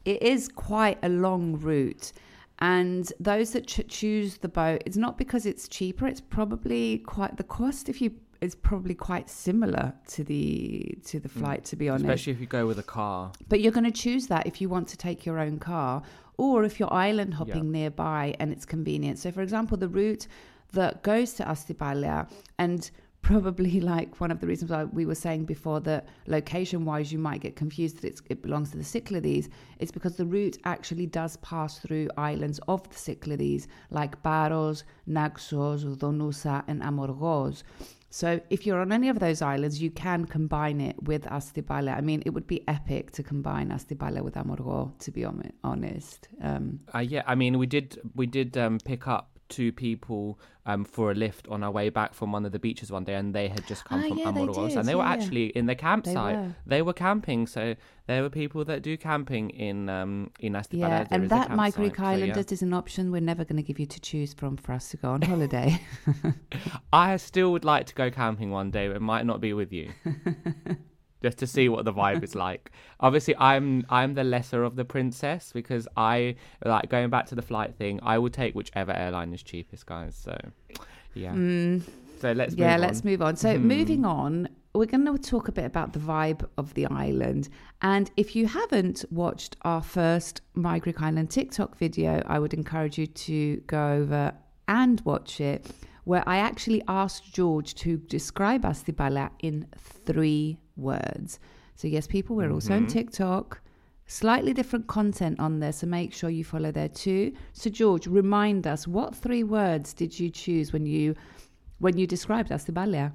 it 0.05 0.21
is 0.21 0.47
quite 0.47 0.99
a 1.01 1.09
long 1.09 1.57
route. 1.59 2.13
And 2.59 3.11
those 3.19 3.51
that 3.51 3.67
ch- 3.67 3.87
choose 3.87 4.37
the 4.37 4.47
boat 4.47 4.83
it's 4.85 4.95
not 4.95 5.17
because 5.17 5.45
it's 5.45 5.67
cheaper 5.67 6.07
it's 6.07 6.21
probably 6.21 6.99
quite 6.99 7.35
the 7.35 7.43
cost 7.43 7.89
if 7.89 7.99
you 7.99 8.11
is 8.41 8.55
probably 8.55 8.93
quite 8.93 9.29
similar 9.29 9.91
to 10.07 10.23
the 10.23 10.95
to 11.03 11.19
the 11.19 11.27
mm. 11.27 11.39
flight 11.39 11.65
to 11.65 11.75
be 11.75 11.89
honest. 11.89 12.05
Especially 12.05 12.33
if 12.33 12.39
you 12.39 12.45
go 12.45 12.67
with 12.67 12.77
a 12.77 12.83
car. 12.83 13.31
but 13.49 13.59
you're 13.59 13.71
going 13.71 13.91
to 13.91 13.99
choose 14.05 14.27
that 14.27 14.45
if 14.45 14.61
you 14.61 14.69
want 14.69 14.87
to 14.89 14.97
take 14.97 15.25
your 15.25 15.39
own 15.39 15.57
car 15.57 16.03
or 16.37 16.63
if 16.63 16.79
you're 16.79 16.93
island 16.93 17.33
hopping 17.33 17.71
nearby 17.71 18.35
and 18.39 18.51
it's 18.51 18.65
convenient. 18.65 19.17
So, 19.19 19.31
for 19.31 19.41
example, 19.41 19.77
the 19.77 19.87
route 19.87 20.27
that 20.73 21.03
goes 21.03 21.33
to 21.33 21.43
Astypalaia 21.43 22.29
and 22.57 22.89
probably 23.23 23.79
like 23.93 24.19
one 24.21 24.29
of 24.29 24.39
the 24.39 24.45
reasons 24.45 24.69
why 24.69 24.83
we 24.83 25.05
were 25.07 25.15
saying 25.15 25.45
before 25.45 25.79
that 25.79 26.07
location 26.27 26.85
wise 26.85 27.11
you 27.11 27.17
might 27.17 27.41
get 27.41 27.55
confused 27.55 28.01
that 28.01 28.21
it 28.29 28.43
belongs 28.43 28.69
to 28.69 28.77
the 28.77 28.83
Cyclades 28.83 29.49
it's 29.79 29.91
because 29.91 30.15
the 30.15 30.25
route 30.25 30.59
actually 30.65 31.07
does 31.07 31.37
pass 31.37 31.79
through 31.79 32.07
islands 32.17 32.59
of 32.67 32.87
the 32.89 32.97
Cyclades 32.97 33.67
like 33.89 34.21
Paros, 34.21 34.83
Naxos, 35.07 35.83
Donousa 35.97 36.63
and 36.67 36.83
Amorgos 36.83 37.63
so 38.13 38.39
if 38.51 38.67
you're 38.67 38.79
on 38.79 38.91
any 38.91 39.09
of 39.09 39.17
those 39.17 39.41
islands, 39.41 39.81
you 39.81 39.89
can 39.89 40.25
combine 40.25 40.79
it 40.79 41.01
with 41.01 41.23
Astypalaia. 41.23 41.97
I 41.97 42.01
mean, 42.01 42.21
it 42.27 42.29
would 42.29 42.45
be 42.45 42.63
epic 42.67 43.09
to 43.13 43.23
combine 43.23 43.69
Astypalaia 43.69 44.21
with 44.21 44.35
Amorgo, 44.35 44.95
to 44.99 45.11
be 45.11 45.25
honest. 45.63 46.27
Um, 46.39 46.81
Uh, 46.93 46.99
yeah, 46.99 47.23
I 47.25 47.33
mean, 47.33 47.57
we 47.57 47.65
did 47.65 47.99
we 48.13 48.27
did 48.27 48.55
um, 48.55 48.77
pick 48.85 49.07
up 49.07 49.32
two 49.53 49.71
people 49.71 50.39
um, 50.65 50.83
for 50.85 51.11
a 51.11 51.13
lift 51.13 51.47
on 51.47 51.63
our 51.63 51.71
way 51.71 51.89
back 51.89 52.13
from 52.13 52.31
one 52.31 52.45
of 52.45 52.51
the 52.51 52.59
beaches 52.59 52.91
one 52.91 53.03
day, 53.03 53.15
and 53.15 53.33
they 53.35 53.47
had 53.47 53.65
just 53.67 53.85
come 53.85 53.99
Ah, 53.99 54.07
from 54.07 54.17
yeah, 54.17 54.31
they 54.31 54.41
and 54.41 54.87
they 54.87 54.95
were 54.95 55.03
yeah, 55.03 55.13
yeah. 55.15 55.23
actually 55.23 55.45
in 55.47 55.65
the 55.65 55.75
campsite. 55.75 56.35
were. 56.37 56.55
They 56.65 56.81
were 56.81 56.93
camping, 56.93 57.47
so 57.47 57.75
there 58.07 58.21
were 58.23 58.29
people 58.29 58.65
that 58.65 58.81
do 58.81 58.97
camping 58.97 59.49
in 59.51 59.89
um, 59.89 60.31
in 60.39 60.53
Astibales. 60.53 60.79
yeah, 60.79 61.07
and 61.11 61.29
that 61.29 61.51
My 61.51 61.69
Greek 61.69 61.97
so, 61.97 62.03
Islanders 62.03 62.51
is 62.51 62.61
an 62.61 62.73
option 62.73 63.11
we're 63.11 63.21
never 63.21 63.43
going 63.45 63.57
to 63.57 63.63
give 63.63 63.79
you 63.79 63.85
to 63.87 63.99
choose 63.99 64.33
from 64.33 64.57
for 64.57 64.71
us 64.73 64.89
to 64.91 64.97
go 64.97 65.09
on 65.11 65.21
holiday. 65.33 65.79
I 66.91 67.17
still 67.17 67.51
would 67.51 67.65
like 67.65 67.85
to 67.87 67.95
go 67.95 68.09
camping 68.09 68.49
one 68.51 68.71
day, 68.71 68.87
but 68.87 68.95
it 68.97 69.01
might 69.01 69.25
not 69.25 69.41
be 69.41 69.53
with 69.53 69.71
you. 69.73 69.91
Just 71.23 71.37
to 71.39 71.47
see 71.47 71.69
what 71.69 71.85
the 71.85 71.93
vibe 71.93 72.21
is 72.23 72.35
like. 72.35 72.69
Obviously, 72.99 73.35
I'm 73.37 73.85
I'm 73.89 74.13
the 74.13 74.23
lesser 74.25 74.61
of 74.63 74.75
the 74.75 74.85
princess 74.85 75.51
because 75.53 75.87
I 75.97 76.35
like 76.65 76.89
going 76.89 77.09
back 77.09 77.25
to 77.27 77.35
the 77.35 77.41
flight 77.41 77.73
thing. 77.75 77.99
I 78.03 78.17
will 78.19 78.29
take 78.29 78.53
whichever 78.55 78.91
airline 78.91 79.33
is 79.33 79.41
cheapest, 79.41 79.85
guys. 79.85 80.15
So, 80.15 80.35
yeah. 81.15 81.33
So 82.21 82.31
let's 82.33 82.55
Mm. 82.55 82.59
yeah, 82.59 82.73
move 82.75 82.81
let's 82.81 83.01
on. 83.01 83.05
move 83.09 83.21
on. 83.21 83.35
So, 83.37 83.57
moving 83.57 84.03
on, 84.05 84.47
we're 84.73 84.85
going 84.85 85.05
to 85.05 85.17
talk 85.17 85.47
a 85.47 85.51
bit 85.51 85.65
about 85.65 85.93
the 85.93 85.99
vibe 85.99 86.45
of 86.57 86.73
the 86.73 86.85
island. 86.87 87.49
And 87.81 88.09
if 88.17 88.35
you 88.35 88.47
haven't 88.47 89.05
watched 89.11 89.55
our 89.63 89.81
first 89.81 90.41
My 90.55 90.79
Greek 90.79 91.01
Island 91.01 91.29
TikTok 91.29 91.77
video, 91.77 92.21
I 92.25 92.39
would 92.39 92.53
encourage 92.53 92.97
you 92.97 93.07
to 93.07 93.57
go 93.67 93.91
over 93.93 94.33
and 94.67 94.99
watch 95.05 95.39
it, 95.41 95.67
where 96.05 96.23
I 96.27 96.37
actually 96.37 96.81
asked 96.87 97.33
George 97.33 97.75
to 97.75 97.97
describe 97.97 98.63
Astypalaia 98.63 99.29
in 99.41 99.67
three 99.77 100.57
words. 100.75 101.39
So, 101.75 101.87
yes, 101.87 102.07
people, 102.07 102.35
we're 102.35 102.51
also 102.51 102.73
on 102.73 102.81
mm-hmm. 102.81 102.93
TikTok. 102.93 103.61
Slightly 104.05 104.53
different 104.53 104.87
content 104.87 105.39
on 105.39 105.59
there, 105.59 105.71
so 105.71 105.87
make 105.87 106.13
sure 106.13 106.29
you 106.29 106.43
follow 106.43 106.71
there 106.71 106.89
too. 106.89 107.33
So, 107.53 107.69
George, 107.69 108.05
remind 108.05 108.67
us 108.67 108.87
what 108.87 109.15
three 109.15 109.43
words 109.43 109.93
did 109.93 110.19
you 110.19 110.29
choose 110.29 110.73
when 110.73 110.85
you 110.85 111.15
when 111.79 111.97
you 111.97 112.05
described 112.05 112.49
Astypalaia? 112.49 113.13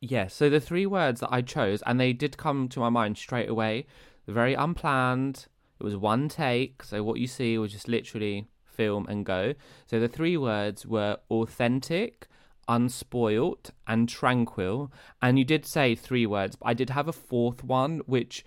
Yeah, 0.00 0.28
so 0.28 0.48
the 0.48 0.60
three 0.60 0.86
words 0.86 1.20
that 1.20 1.32
I 1.32 1.42
chose, 1.42 1.82
and 1.86 1.98
they 1.98 2.12
did 2.12 2.36
come 2.36 2.68
to 2.68 2.80
my 2.80 2.88
mind 2.88 3.18
straight 3.18 3.48
away, 3.48 3.86
they're 4.24 4.34
very 4.34 4.54
unplanned. 4.54 5.46
It 5.80 5.84
was 5.84 5.96
one 5.96 6.28
take, 6.28 6.82
so 6.82 7.02
what 7.02 7.18
you 7.18 7.26
see 7.26 7.58
was 7.58 7.72
just 7.72 7.88
literally 7.88 8.48
film 8.64 9.06
and 9.08 9.24
go. 9.24 9.54
So 9.86 9.98
the 9.98 10.08
three 10.08 10.36
words 10.36 10.86
were 10.86 11.18
authentic, 11.30 12.28
unspoilt, 12.68 13.70
and 13.86 14.08
tranquil. 14.08 14.92
And 15.22 15.38
you 15.38 15.44
did 15.44 15.66
say 15.66 15.94
three 15.94 16.26
words, 16.26 16.56
but 16.56 16.66
I 16.66 16.74
did 16.74 16.90
have 16.90 17.08
a 17.08 17.12
fourth 17.12 17.64
one, 17.64 18.00
which 18.06 18.44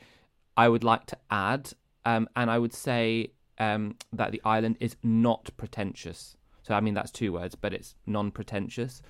I 0.58 0.68
would 0.70 0.84
like 0.84 1.06
to 1.08 1.18
add. 1.30 1.72
Um, 2.06 2.28
and 2.36 2.50
I 2.50 2.60
would 2.60 2.74
say 2.74 3.34
um, 3.60 3.96
that 4.14 4.32
the 4.32 4.42
island 4.44 4.78
is 4.80 4.96
not 5.04 5.50
pretentious. 5.58 6.36
So, 6.64 6.74
I 6.74 6.82
mean, 6.82 6.94
that's 6.94 7.12
two 7.12 7.34
words, 7.34 7.56
but 7.56 7.74
it's 7.74 7.96
non 8.06 8.32
pretentious 8.32 9.02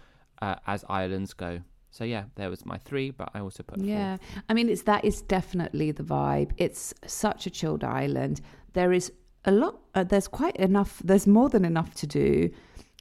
uh, 0.42 0.56
as 0.68 0.86
islands 0.90 1.34
go. 1.34 1.62
So, 1.92 2.04
yeah, 2.04 2.26
there 2.36 2.50
was 2.50 2.66
my 2.66 2.78
three, 2.78 3.12
but 3.12 3.30
I 3.34 3.40
also 3.40 3.64
put 3.64 3.80
Yeah, 3.80 4.18
I 4.48 4.54
mean, 4.54 4.70
it's 4.70 4.84
that 4.84 5.04
is 5.04 5.22
definitely 5.24 5.92
the 5.92 6.04
vibe. 6.04 6.52
It's 6.58 6.94
such 7.06 7.48
a 7.48 7.50
chilled 7.50 7.84
island. 7.84 8.42
There 8.74 8.94
is 8.94 9.12
a 9.46 9.52
lot. 9.52 9.80
Uh, 9.96 10.04
there's 10.04 10.28
quite 10.28 10.56
enough. 10.58 11.02
There's 11.04 11.26
more 11.28 11.50
than 11.50 11.66
enough 11.66 11.96
to 11.96 12.08
do. 12.08 12.52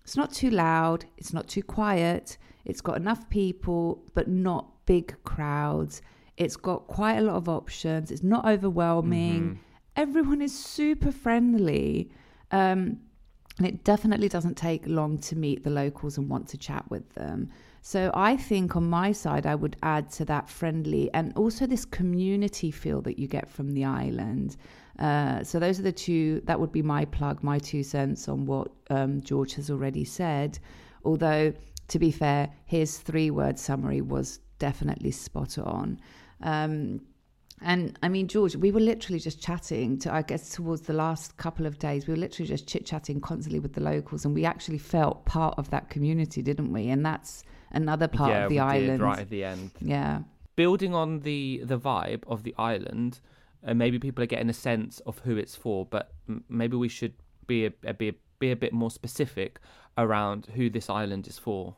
It's 0.08 0.16
not 0.16 0.32
too 0.32 0.48
loud. 0.48 1.04
It's 1.18 1.34
not 1.34 1.48
too 1.48 1.62
quiet. 1.62 2.38
It's 2.64 2.80
got 2.80 2.96
enough 2.96 3.28
people, 3.28 4.02
but 4.14 4.26
not 4.26 4.86
big 4.86 5.14
crowds. 5.24 6.00
It's 6.38 6.56
got 6.56 6.86
quite 6.86 7.18
a 7.18 7.20
lot 7.20 7.36
of 7.36 7.46
options. 7.46 8.10
It's 8.10 8.22
not 8.22 8.46
overwhelming. 8.46 9.60
Everyone 9.96 10.40
is 10.40 10.58
super 10.58 11.12
friendly. 11.12 12.10
Um, 12.52 13.00
and 13.58 13.66
it 13.66 13.84
definitely 13.84 14.30
doesn't 14.30 14.56
take 14.56 14.86
long 14.86 15.18
to 15.18 15.36
meet 15.36 15.62
the 15.62 15.68
locals 15.68 16.16
and 16.16 16.26
want 16.30 16.48
to 16.48 16.56
chat 16.56 16.88
with 16.90 17.06
them. 17.14 17.50
So 17.82 18.10
I 18.14 18.34
think 18.38 18.76
on 18.76 18.88
my 18.88 19.12
side, 19.12 19.44
I 19.44 19.56
would 19.56 19.76
add 19.82 20.10
to 20.12 20.24
that 20.24 20.48
friendly 20.48 21.12
and 21.12 21.36
also 21.36 21.66
this 21.66 21.84
community 21.84 22.70
feel 22.70 23.02
that 23.02 23.18
you 23.18 23.28
get 23.28 23.46
from 23.46 23.74
the 23.74 23.84
island. 23.84 24.56
Uh, 24.98 25.44
so 25.44 25.58
those 25.58 25.78
are 25.78 25.82
the 25.82 25.92
two, 25.92 26.40
that 26.44 26.58
would 26.58 26.72
be 26.72 26.82
my 26.82 27.04
plug, 27.04 27.42
my 27.42 27.58
two 27.58 27.82
cents 27.82 28.28
on 28.28 28.46
what 28.46 28.70
um, 28.90 29.20
George 29.22 29.54
has 29.54 29.70
already 29.70 30.04
said. 30.04 30.58
Although, 31.04 31.52
to 31.88 31.98
be 31.98 32.10
fair, 32.10 32.50
his 32.64 32.98
three 32.98 33.30
word 33.30 33.58
summary 33.58 34.00
was 34.00 34.40
definitely 34.58 35.10
spot 35.12 35.58
on. 35.58 36.00
Um, 36.42 37.00
and 37.60 37.98
I 38.02 38.08
mean, 38.08 38.28
George, 38.28 38.54
we 38.56 38.70
were 38.70 38.80
literally 38.80 39.18
just 39.18 39.42
chatting 39.42 39.98
to, 40.00 40.12
I 40.12 40.22
guess, 40.22 40.50
towards 40.50 40.82
the 40.82 40.92
last 40.92 41.36
couple 41.36 41.66
of 41.66 41.78
days, 41.78 42.06
we 42.06 42.14
were 42.14 42.20
literally 42.20 42.48
just 42.48 42.68
chit 42.68 42.86
chatting 42.86 43.20
constantly 43.20 43.58
with 43.58 43.72
the 43.72 43.80
locals, 43.80 44.24
and 44.24 44.34
we 44.34 44.44
actually 44.44 44.78
felt 44.78 45.24
part 45.24 45.54
of 45.58 45.70
that 45.70 45.90
community, 45.90 46.40
didn't 46.42 46.72
we? 46.72 46.88
And 46.88 47.04
that's 47.04 47.42
another 47.72 48.06
part 48.06 48.30
yeah, 48.30 48.44
of 48.44 48.48
the 48.48 48.56
we 48.56 48.60
island. 48.60 48.98
did 48.98 49.00
right 49.00 49.18
at 49.18 49.30
the 49.30 49.44
end. 49.44 49.70
Yeah. 49.80 50.20
Building 50.54 50.94
on 50.94 51.20
the 51.20 51.62
the 51.64 51.78
vibe 51.78 52.22
of 52.26 52.42
the 52.42 52.54
island, 52.58 53.20
uh, 53.66 53.74
maybe 53.74 53.98
people 53.98 54.22
are 54.22 54.26
getting 54.26 54.48
a 54.50 54.54
sense 54.54 55.00
of 55.06 55.18
who 55.20 55.36
it's 55.36 55.56
for, 55.56 55.84
but 55.86 56.12
m- 56.28 56.44
maybe 56.48 56.76
we 56.76 56.88
should 56.88 57.14
be 57.46 57.66
a, 57.66 57.72
a, 57.84 57.94
be 57.94 58.08
a, 58.10 58.14
be 58.38 58.50
a 58.50 58.56
bit 58.56 58.72
more 58.72 58.90
specific 58.90 59.58
around 59.96 60.46
who 60.54 60.70
this 60.70 60.88
island 60.88 61.26
is 61.26 61.38
for. 61.38 61.74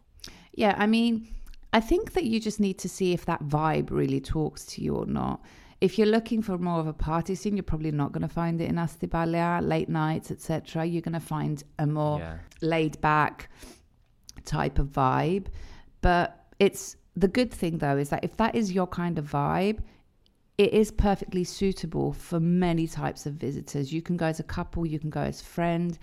Yeah, 0.55 0.75
I 0.77 0.87
mean, 0.87 1.29
I 1.73 1.81
think 1.81 2.13
that 2.13 2.25
you 2.25 2.41
just 2.41 2.61
need 2.61 2.79
to 2.81 2.89
see 2.89 3.13
if 3.13 3.25
that 3.27 3.43
vibe 3.45 3.91
really 3.91 4.21
talks 4.21 4.65
to 4.67 4.83
you 4.83 4.95
or 4.97 5.07
not. 5.07 5.41
If 5.81 5.97
you're 5.97 6.07
looking 6.09 6.43
for 6.43 6.59
more 6.59 6.79
of 6.81 6.87
a 6.87 6.93
party 6.93 7.35
scene, 7.35 7.57
you're 7.57 7.63
probably 7.63 7.91
not 7.93 8.13
going 8.13 8.21
to 8.29 8.35
find 8.35 8.61
it 8.61 8.69
in 8.69 8.75
Astypalaia, 8.77 9.67
late 9.67 9.89
nights, 9.89 10.31
etc. 10.31 10.85
You're 10.85 11.01
going 11.01 11.15
to 11.15 11.21
find 11.21 11.63
a 11.79 11.87
more 11.87 12.19
Yeah. 12.19 12.37
laid 12.61 13.01
back 13.01 13.49
type 14.45 14.79
of 14.79 14.89
vibe. 14.89 15.47
But 16.03 16.45
it's 16.59 16.97
the 17.17 17.29
good 17.29 17.51
thing 17.51 17.79
though 17.79 17.97
is 17.97 18.11
that 18.11 18.23
if 18.25 18.37
that 18.37 18.55
is 18.55 18.73
your 18.73 18.87
kind 18.87 19.19
of 19.19 19.31
vibe, 19.31 19.79
it 20.65 20.71
is 20.75 20.91
perfectly 20.91 21.43
suitable 21.43 22.13
for 22.13 22.39
many 22.67 22.87
types 22.87 23.23
of 23.29 23.33
visitors. 23.47 23.85
You 23.97 24.03
can 24.03 24.17
go 24.23 24.27
as 24.27 24.41
a 24.41 24.49
couple, 24.59 24.85
you 24.85 24.99
can 24.99 25.09
go 25.21 25.23
as 25.33 25.41
friend. 25.57 25.99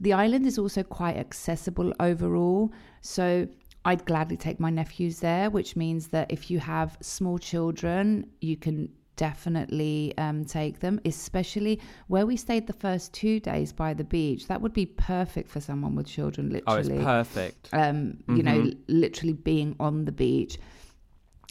The 0.00 0.14
island 0.24 0.46
is 0.46 0.56
also 0.62 0.82
quite 0.82 1.16
accessible 1.26 1.92
overall. 2.00 2.72
So 3.02 3.46
I'd 3.84 4.02
gladly 4.06 4.38
take 4.46 4.58
my 4.66 4.70
nephews 4.70 5.20
there, 5.20 5.50
which 5.50 5.76
means 5.76 6.02
that 6.08 6.26
if 6.36 6.50
you 6.50 6.58
have 6.60 6.96
small 7.02 7.36
children, 7.38 8.04
you 8.40 8.56
can 8.56 8.88
definitely 9.16 10.14
um, 10.16 10.38
take 10.58 10.80
them, 10.80 10.98
especially 11.04 11.78
where 12.08 12.24
we 12.30 12.36
stayed 12.36 12.66
the 12.66 12.72
first 12.86 13.12
two 13.12 13.40
days 13.40 13.70
by 13.72 13.92
the 13.92 14.04
beach. 14.04 14.46
That 14.48 14.60
would 14.62 14.72
be 14.72 14.86
perfect 14.86 15.50
for 15.50 15.60
someone 15.60 15.94
with 15.96 16.06
children, 16.06 16.48
literally. 16.50 16.94
Oh, 17.04 17.20
it's 17.20 17.34
perfect. 17.34 17.68
um, 17.74 17.98
you 18.36 18.42
know, 18.42 18.58
Mhm. 18.62 18.78
literally 18.88 19.34
being 19.34 19.76
on 19.78 20.06
the 20.06 20.12
beach. 20.12 20.56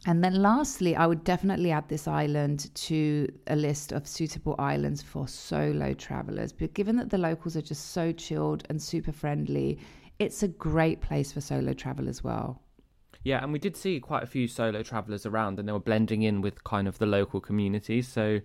And 0.07 0.23
then 0.23 0.41
lastly, 0.41 0.95
I 0.95 1.05
would 1.05 1.23
definitely 1.23 1.71
add 1.71 1.87
this 1.87 2.07
island 2.07 2.73
to 2.73 3.31
a 3.47 3.55
list 3.55 3.91
of 3.91 4.07
suitable 4.07 4.55
islands 4.57 5.01
for 5.01 5.27
solo 5.27 5.93
travelers. 5.93 6.51
But 6.51 6.73
given 6.73 6.95
that 6.95 7.11
the 7.11 7.19
locals 7.19 7.55
are 7.55 7.61
just 7.61 7.91
so 7.91 8.11
chilled 8.11 8.63
and 8.69 8.81
super 8.81 9.11
friendly, 9.11 9.77
it's 10.17 10.41
a 10.41 10.47
great 10.47 11.01
place 11.01 11.31
for 11.31 11.41
solo 11.41 11.73
travel 11.73 12.09
as 12.09 12.23
well. 12.23 12.61
Yeah, 13.23 13.43
and 13.43 13.53
we 13.53 13.59
did 13.59 13.77
see 13.77 13.99
quite 13.99 14.23
a 14.23 14.27
few 14.27 14.47
solo 14.47 14.81
travelers 14.81 15.27
around, 15.27 15.59
and 15.59 15.67
they 15.67 15.71
were 15.71 15.79
blending 15.79 16.23
in 16.23 16.41
with 16.41 16.63
kind 16.63 16.87
of 16.87 16.97
the 16.97 17.05
local 17.05 17.39
community. 17.39 18.01
So, 18.01 18.41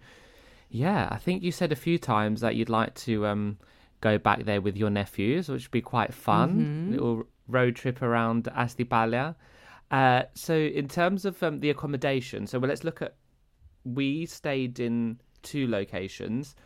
yeah, 0.68 1.08
I 1.10 1.16
think 1.16 1.42
you 1.42 1.52
said 1.52 1.72
a 1.72 1.76
few 1.76 1.96
times 1.98 2.42
that 2.42 2.56
you'd 2.56 2.68
like 2.68 2.94
to 2.96 3.26
um, 3.26 3.56
go 4.02 4.18
back 4.18 4.44
there 4.44 4.60
with 4.60 4.76
your 4.76 4.90
nephews, 4.90 5.48
which 5.48 5.64
would 5.64 5.70
be 5.70 5.80
quite 5.80 6.12
fun. 6.12 6.88
Little 6.90 7.24
road 7.48 7.76
trip 7.76 8.02
around 8.02 8.44
Astypalaia. 8.44 9.36
Uh, 9.90 10.22
so, 10.34 10.54
in 10.54 10.88
terms 10.88 11.24
of 11.24 11.40
um, 11.42 11.60
the 11.60 11.70
accommodation, 11.70 12.46
so 12.46 12.58
well, 12.58 12.68
let's 12.68 12.84
look 12.84 13.02
at. 13.02 13.14
We 13.84 14.26
stayed 14.26 14.80
in 14.80 15.20
two 15.42 15.68
locations, 15.68 16.56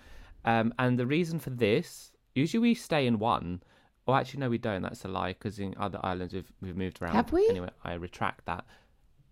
um, 0.47 0.73
and 0.79 0.99
the 0.99 1.07
reason 1.07 1.39
for 1.39 1.51
this 1.51 2.13
usually 2.35 2.61
we 2.61 2.75
stay 2.75 3.07
in 3.07 3.19
one. 3.19 3.63
Oh, 4.07 4.15
actually, 4.15 4.41
no, 4.41 4.51
we 4.51 4.59
don't. 4.59 4.83
That's 4.83 5.05
a 5.05 5.09
lie 5.09 5.33
because 5.35 5.59
in 5.59 5.75
other 5.79 6.01
islands 6.03 6.35
we've 6.35 6.51
we've 6.61 6.77
moved 6.77 7.01
around. 7.01 7.15
Have 7.15 7.33
we? 7.33 7.47
Anyway, 7.49 7.71
I 7.85 7.95
retract 7.95 8.47
that. 8.47 8.65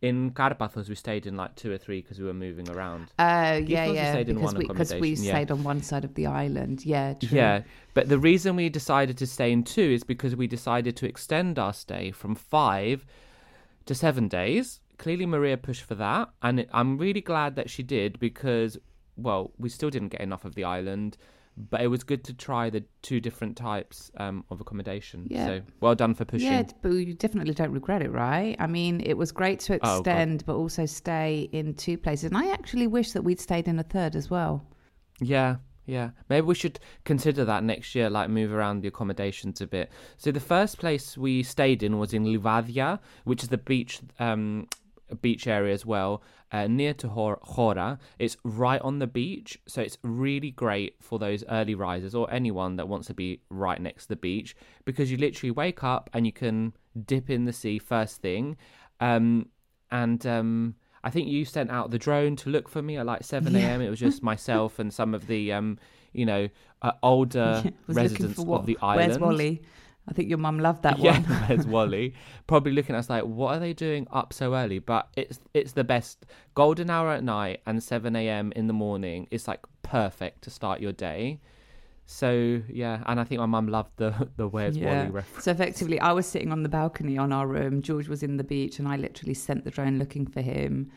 In 0.00 0.30
Carpathos, 0.30 0.88
we 0.88 0.94
stayed 0.94 1.26
in 1.26 1.36
like 1.36 1.56
two 1.56 1.72
or 1.72 1.78
three 1.78 2.00
because 2.00 2.20
we 2.20 2.26
were 2.26 2.34
moving 2.34 2.70
around. 2.70 3.12
Oh, 3.18 3.24
thought 3.24 3.68
yeah, 3.68 3.86
yeah. 3.86 4.22
Because 4.22 4.94
we, 4.94 5.00
we 5.00 5.10
yeah. 5.14 5.32
stayed 5.32 5.50
on 5.50 5.64
one 5.64 5.82
side 5.82 6.04
of 6.04 6.14
the 6.14 6.26
island. 6.26 6.86
Yeah, 6.86 7.14
true. 7.14 7.36
Yeah, 7.36 7.62
but 7.94 8.08
the 8.08 8.18
reason 8.18 8.54
we 8.54 8.68
decided 8.68 9.18
to 9.18 9.26
stay 9.26 9.50
in 9.50 9.64
two 9.64 9.80
is 9.82 10.04
because 10.04 10.36
we 10.36 10.46
decided 10.46 10.96
to 10.98 11.06
extend 11.06 11.58
our 11.58 11.72
stay 11.72 12.12
from 12.12 12.36
five 12.36 13.04
to 13.88 13.94
seven 13.94 14.28
days. 14.28 14.80
Clearly, 14.98 15.26
Maria 15.26 15.56
pushed 15.56 15.82
for 15.82 15.94
that, 15.96 16.30
and 16.42 16.66
I'm 16.72 16.98
really 16.98 17.20
glad 17.20 17.56
that 17.56 17.70
she 17.70 17.82
did 17.82 18.18
because, 18.18 18.78
well, 19.16 19.52
we 19.58 19.68
still 19.68 19.90
didn't 19.90 20.08
get 20.08 20.20
enough 20.20 20.44
of 20.44 20.54
the 20.54 20.64
island, 20.64 21.16
but 21.70 21.80
it 21.80 21.88
was 21.88 22.04
good 22.04 22.22
to 22.24 22.32
try 22.32 22.70
the 22.70 22.84
two 23.02 23.20
different 23.20 23.56
types 23.56 24.10
um, 24.16 24.44
of 24.50 24.60
accommodation. 24.60 25.26
Yeah. 25.30 25.46
So 25.46 25.60
well 25.80 25.94
done 25.94 26.14
for 26.14 26.24
pushing. 26.24 26.52
Yeah, 26.52 26.64
but 26.82 26.90
you 26.90 27.14
definitely 27.14 27.54
don't 27.54 27.72
regret 27.72 28.02
it, 28.02 28.10
right? 28.10 28.56
I 28.58 28.66
mean, 28.66 29.00
it 29.04 29.14
was 29.14 29.32
great 29.32 29.60
to 29.60 29.78
Oh, 29.82 29.98
extend, 29.98 30.44
but 30.46 30.54
also 30.54 30.86
stay 30.86 31.48
in 31.52 31.74
two 31.74 31.98
places. 31.98 32.24
And 32.24 32.36
I 32.36 32.52
actually 32.52 32.86
wish 32.86 33.12
that 33.12 33.22
we'd 33.22 33.40
stayed 33.40 33.68
in 33.68 33.78
a 33.78 33.84
third 33.84 34.14
as 34.16 34.30
well. 34.30 34.66
Yeah, 35.20 35.56
yeah. 35.88 36.10
Maybe 36.28 36.44
we 36.44 36.54
should 36.54 36.78
consider 37.04 37.46
that 37.46 37.64
next 37.64 37.94
year, 37.94 38.10
like 38.10 38.28
move 38.28 38.52
around 38.52 38.82
the 38.82 38.88
accommodations 38.88 39.62
a 39.62 39.66
bit. 39.66 39.90
So 40.18 40.30
the 40.30 40.38
first 40.38 40.78
place 40.78 41.16
we 41.16 41.42
stayed 41.42 41.82
in 41.82 41.98
was 41.98 42.12
in 42.12 42.24
Livadia, 42.24 43.00
which 43.24 43.42
is 43.42 43.48
the 43.48 43.56
beach, 43.56 44.00
um, 44.20 44.68
beach 45.22 45.46
area 45.46 45.72
as 45.72 45.86
well, 45.86 46.22
uh, 46.52 46.66
near 46.66 46.92
to 46.92 47.08
Hora. 47.08 47.98
It's 48.18 48.36
right 48.44 48.82
on 48.82 48.98
the 48.98 49.06
beach, 49.06 49.58
so 49.66 49.80
it's 49.80 49.96
really 50.02 50.50
great 50.50 50.96
for 51.00 51.18
those 51.18 51.42
early 51.48 51.74
risers 51.74 52.14
or 52.14 52.30
anyone 52.30 52.76
that 52.76 52.86
wants 52.86 53.06
to 53.06 53.14
be 53.14 53.40
right 53.48 53.80
next 53.80 54.04
to 54.04 54.08
the 54.10 54.16
beach 54.16 54.54
because 54.84 55.10
you 55.10 55.16
literally 55.16 55.52
wake 55.52 55.82
up 55.82 56.10
and 56.12 56.26
you 56.26 56.32
can 56.32 56.74
dip 57.06 57.30
in 57.30 57.46
the 57.46 57.52
sea 57.54 57.78
first 57.78 58.20
thing. 58.20 58.58
Um, 59.00 59.48
and 59.90 60.26
um, 60.26 60.74
I 61.04 61.10
think 61.10 61.28
you 61.28 61.44
sent 61.44 61.70
out 61.70 61.90
the 61.90 61.98
drone 61.98 62.36
to 62.36 62.50
look 62.50 62.68
for 62.68 62.82
me 62.82 62.96
at 62.96 63.06
like 63.06 63.24
7 63.24 63.52
Yeah. 63.52 63.60
a.m. 63.60 63.80
It 63.80 63.90
was 63.90 64.00
just 64.00 64.22
myself 64.22 64.78
and 64.78 64.92
some 64.92 65.14
of 65.14 65.26
the, 65.26 65.52
um, 65.52 65.78
you 66.12 66.26
know, 66.26 66.48
uh, 66.82 66.92
older 67.02 67.62
looking 67.64 67.74
residents 67.88 68.38
of 68.38 68.66
the 68.66 68.78
island. 68.82 69.08
Where's 69.10 69.18
Wally? 69.18 69.62
I 70.08 70.12
think 70.12 70.28
your 70.28 70.38
mum 70.38 70.58
loved 70.58 70.82
that 70.84 70.98
yeah, 70.98 71.20
one. 71.20 71.22
where's 71.48 71.66
Wally? 71.74 72.14
Probably 72.46 72.72
looking 72.72 72.94
at 72.94 73.00
us 73.00 73.10
like, 73.10 73.24
what 73.24 73.54
are 73.54 73.58
they 73.58 73.74
doing 73.74 74.06
up 74.10 74.32
so 74.32 74.54
early? 74.54 74.78
But 74.78 75.08
it's 75.16 75.38
it's 75.54 75.72
the 75.72 75.84
best. 75.84 76.24
Golden 76.54 76.88
hour 76.88 77.10
at 77.10 77.22
night 77.22 77.60
and 77.66 77.82
7 77.82 78.16
a.m. 78.16 78.52
in 78.56 78.66
the 78.66 78.72
morning 78.72 79.28
is 79.30 79.46
like 79.46 79.60
perfect 79.82 80.42
to 80.42 80.50
start 80.50 80.80
your 80.80 80.92
day. 80.92 81.40
So 82.10 82.62
yeah, 82.70 83.02
and 83.04 83.20
I 83.20 83.24
think 83.24 83.38
my 83.38 83.46
mum 83.46 83.68
loved 83.68 83.90
the 83.96 84.30
the 84.38 84.48
Where's 84.48 84.78
Wally 84.78 85.10
reference. 85.10 85.44
So 85.44 85.50
effectively, 85.50 86.00
I 86.00 86.12
was 86.12 86.26
sitting 86.26 86.52
on 86.52 86.62
the 86.62 86.68
balcony 86.70 87.18
on 87.18 87.34
our 87.34 87.46
room. 87.46 87.82
George 87.82 88.08
was 88.08 88.22
in 88.22 88.38
the 88.38 88.44
beach, 88.44 88.78
and 88.78 88.88
I 88.88 88.96
literally 88.96 89.34
sent 89.34 89.64
the 89.64 89.70
drone 89.70 89.98
looking 89.98 90.26
for 90.26 90.40
him 90.40 90.90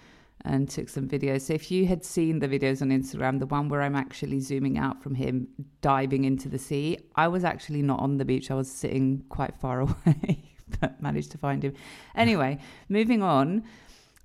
and 0.45 0.69
took 0.69 0.87
some 0.87 1.09
videos. 1.09 1.41
So 1.41 1.53
if 1.53 1.69
you 1.69 1.85
had 1.85 2.05
seen 2.05 2.39
the 2.39 2.47
videos 2.47 2.81
on 2.81 2.91
Instagram, 2.91 3.39
the 3.39 3.45
one 3.45 3.67
where 3.67 3.81
I'm 3.81 3.95
actually 3.95 4.39
zooming 4.39 4.77
out 4.77 5.03
from 5.03 5.15
him 5.15 5.49
diving 5.81 6.23
into 6.23 6.47
the 6.47 6.57
sea, 6.57 6.97
I 7.15 7.27
was 7.27 7.43
actually 7.43 7.81
not 7.81 7.99
on 7.99 8.17
the 8.17 8.25
beach. 8.25 8.49
I 8.49 8.53
was 8.55 8.71
sitting 8.71 9.25
quite 9.27 9.53
far 9.57 9.81
away, 9.87 10.53
but 10.79 11.01
managed 11.01 11.31
to 11.31 11.37
find 11.37 11.61
him. 11.61 11.73
Anyway, 12.15 12.57
moving 12.87 13.21
on. 13.21 13.63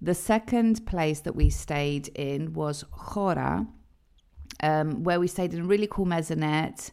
The 0.01 0.15
second 0.15 0.87
place 0.87 1.19
that 1.21 1.35
we 1.35 1.51
stayed 1.51 2.09
in 2.09 2.53
was 2.53 2.85
Chora, 2.93 3.67
um, 4.63 5.05
where 5.05 5.21
we 5.21 5.27
stayed 5.27 5.55
in 5.55 5.61
a 5.61 5.65
really 5.65 5.87
cool 5.87 6.07
maisonette 6.07 6.91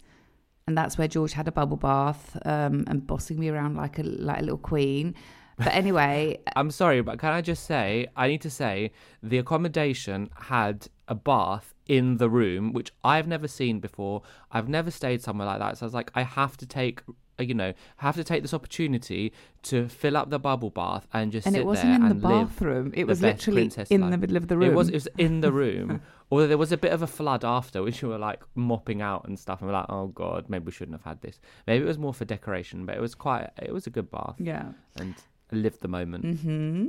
and 0.68 0.78
that's 0.78 0.98
where 0.98 1.08
George 1.08 1.34
had 1.34 1.48
a 1.48 1.52
bubble 1.52 1.78
bath 1.78 2.38
um, 2.46 2.86
and 2.88 3.06
bossing 3.06 3.40
me 3.40 3.50
around 3.50 3.76
like 3.76 4.00
a 4.00 4.04
like 4.04 4.40
a 4.40 4.42
little 4.42 4.58
queen. 4.58 5.16
But 5.58 5.68
anyway, 5.74 6.40
I'm 6.56 6.72
sorry, 6.72 7.02
but 7.02 7.20
can 7.20 7.32
I 7.32 7.42
just 7.42 7.66
say, 7.66 8.08
I 8.16 8.28
need 8.28 8.42
to 8.42 8.50
say, 8.50 8.92
the 9.22 9.38
accommodation 9.38 10.30
had 10.36 10.88
a 11.08 11.16
bath 11.16 11.74
in 11.86 12.18
the 12.18 12.30
room, 12.30 12.72
which 12.72 12.92
I've 13.04 13.28
never 13.28 13.48
seen 13.48 13.80
before. 13.80 14.22
I've 14.52 14.70
never 14.70 14.90
stayed 14.90 15.22
somewhere 15.22 15.46
like 15.46 15.60
that. 15.60 15.78
So 15.78 15.86
I 15.86 15.88
was 15.88 15.94
like, 15.94 16.12
I 16.16 16.24
have 16.24 16.56
to 16.58 16.66
take, 16.66 17.02
you 17.40 17.54
know, 17.54 17.74
have 17.98 18.16
to 18.16 18.24
take 18.24 18.42
this 18.42 18.54
opportunity 18.54 19.34
to 19.64 19.88
fill 19.88 20.18
up 20.18 20.30
the 20.30 20.40
bubble 20.40 20.70
bath 20.70 21.08
and 21.14 21.32
just 21.32 21.48
and 21.48 21.56
sit 21.56 21.62
it 21.62 21.66
wasn't 21.66 21.88
there 21.88 22.10
in 22.10 22.10
the 22.10 22.28
bathroom; 22.28 22.92
it 22.94 23.08
was 23.08 23.22
literally 23.22 23.72
in 23.90 24.02
life. 24.02 24.12
the 24.12 24.18
middle 24.18 24.38
of 24.38 24.48
the 24.48 24.58
room. 24.58 24.72
It 24.72 24.76
was, 24.76 24.90
it 24.90 24.94
was 24.94 25.08
in 25.18 25.42
the 25.42 25.52
room. 25.52 26.02
Although 26.32 26.48
there 26.48 26.58
was 26.58 26.72
a 26.72 26.78
bit 26.78 26.92
of 26.92 27.02
a 27.02 27.08
flood 27.08 27.46
after, 27.46 27.84
which 27.84 28.02
we 28.02 28.10
were 28.10 28.18
like 28.18 28.42
mopping 28.56 29.02
out 29.02 29.28
and 29.28 29.38
stuff. 29.38 29.62
And 29.62 29.70
we're 29.70 29.78
like, 29.78 29.90
oh 29.90 30.08
god, 30.08 30.46
maybe 30.48 30.66
we 30.66 30.72
shouldn't 30.72 30.98
have 30.98 31.04
had 31.04 31.22
this. 31.22 31.40
Maybe 31.68 31.84
it 31.84 31.88
was 31.88 32.00
more 32.00 32.14
for 32.14 32.26
decoration, 32.26 32.86
but 32.86 32.96
it 32.96 33.02
was 33.02 33.16
quite. 33.16 33.50
It 33.62 33.74
was 33.74 33.88
a 33.88 33.92
good 33.92 34.10
bath 34.10 34.36
yeah. 34.40 34.72
and 34.98 35.16
lived 35.52 35.82
the 35.82 35.88
moment. 35.88 36.40
hmm 36.40 36.88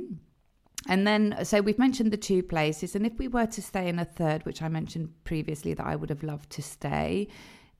And 0.87 1.07
then, 1.07 1.43
so 1.43 1.61
we've 1.61 1.79
mentioned 1.79 2.11
the 2.11 2.17
two 2.17 2.43
places, 2.43 2.95
and 2.95 3.05
if 3.05 3.17
we 3.17 3.27
were 3.27 3.47
to 3.47 3.61
stay 3.61 3.87
in 3.87 3.99
a 3.99 4.05
third, 4.05 4.45
which 4.45 4.61
I 4.61 4.67
mentioned 4.67 5.09
previously 5.23 5.73
that 5.73 5.85
I 5.85 5.95
would 5.95 6.09
have 6.09 6.23
loved 6.23 6.49
to 6.51 6.61
stay, 6.61 7.27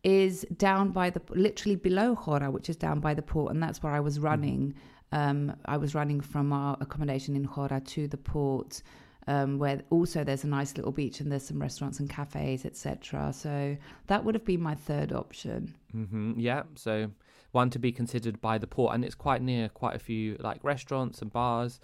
is 0.05 0.45
down 0.57 0.91
by 0.91 1.09
the 1.09 1.21
literally 1.29 1.75
below 1.75 2.13
Hora, 2.13 2.51
which 2.51 2.69
is 2.69 2.75
down 2.75 2.99
by 2.99 3.15
the 3.15 3.23
port, 3.23 3.51
and 3.51 3.61
that's 3.61 3.81
where 3.81 3.91
I 3.91 3.99
was 3.99 4.19
running. 4.19 4.75
Um, 5.11 5.55
I 5.65 5.77
was 5.77 5.95
running 5.95 6.21
from 6.21 6.53
our 6.53 6.77
accommodation 6.79 7.35
in 7.35 7.43
Hora 7.43 7.81
to 7.81 8.07
the 8.07 8.17
port, 8.17 8.83
um, 9.25 9.57
where 9.57 9.81
also 9.89 10.23
there's 10.23 10.43
a 10.43 10.47
nice 10.47 10.77
little 10.77 10.91
beach 10.91 11.19
and 11.19 11.31
there's 11.31 11.47
some 11.47 11.59
restaurants 11.59 11.99
and 11.99 12.07
cafes, 12.07 12.65
etc. 12.65 13.33
So 13.33 13.75
that 14.05 14.23
would 14.23 14.35
have 14.35 14.45
been 14.45 14.61
my 14.61 14.75
third 14.75 15.11
option. 15.11 15.73
hmm 15.91 16.33
Yeah, 16.37 16.63
so 16.75 17.09
one 17.51 17.71
to 17.71 17.79
be 17.79 17.91
considered 17.91 18.39
by 18.39 18.59
the 18.59 18.67
port, 18.67 18.93
and 18.93 19.03
it's 19.03 19.15
quite 19.15 19.41
near 19.41 19.69
quite 19.69 19.95
a 19.95 19.99
few 19.99 20.37
like 20.39 20.63
restaurants 20.63 21.23
and 21.23 21.33
bars, 21.33 21.79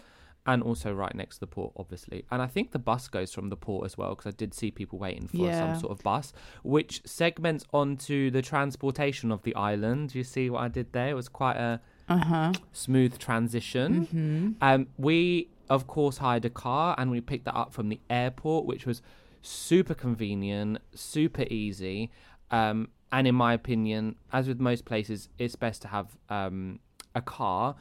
and 0.46 0.64
also 0.64 0.92
right 0.94 1.14
next 1.14 1.36
to 1.36 1.40
the 1.42 1.48
port, 1.48 1.72
obviously. 1.78 2.26
And 2.32 2.42
I 2.42 2.48
think 2.48 2.72
the 2.72 2.80
bus 2.80 3.08
goes 3.08 3.32
from 3.34 3.50
the 3.50 3.56
port 3.56 3.86
as 3.86 3.98
well, 3.98 4.10
because 4.16 4.34
I 4.34 4.36
did 4.36 4.54
see 4.54 4.72
people 4.72 4.98
waiting 4.98 5.28
for 5.28 5.38
Yeah. 5.38 5.60
some 5.60 5.76
sort 5.76 5.92
of 5.92 6.04
bus, 6.04 6.34
which 6.64 7.02
segments 7.06 7.64
onto 7.72 8.32
the 8.32 8.42
transportation 8.42 9.32
of 9.32 9.44
the 9.44 9.54
island. 9.56 10.16
You 10.16 10.24
see 10.24 10.50
what 10.50 10.64
I 10.64 10.68
did 10.68 10.94
there? 10.94 11.10
It 11.10 11.14
was 11.14 11.30
quite 11.30 11.58
a 11.58 11.80
Uh 12.10 12.18
huh. 12.18 12.54
smooth 12.74 13.18
transition. 13.20 14.56
Um, 14.62 14.88
we 14.98 15.50
of 15.70 15.88
course 15.88 16.18
hired 16.18 16.44
a 16.44 16.50
car 16.50 16.96
and 16.98 17.12
we 17.12 17.22
picked 17.22 17.46
that 17.46 17.56
up 17.56 17.72
from 17.74 17.90
the 17.90 18.00
airport, 18.10 18.66
which 18.66 18.86
was 18.86 19.02
super 19.42 19.94
convenient, 19.94 20.80
super 20.94 21.44
easy. 21.50 22.12
Um, 22.50 22.90
and 23.12 23.28
in 23.28 23.36
my 23.36 23.54
opinion, 23.54 24.16
as 24.34 24.48
with 24.48 24.60
most 24.60 24.86
places, 24.86 25.30
it's 25.38 25.56
best 25.56 25.82
to 25.84 25.88
have 25.90 26.18
um, 26.30 26.80
a 27.16 27.22
car. 27.22 27.76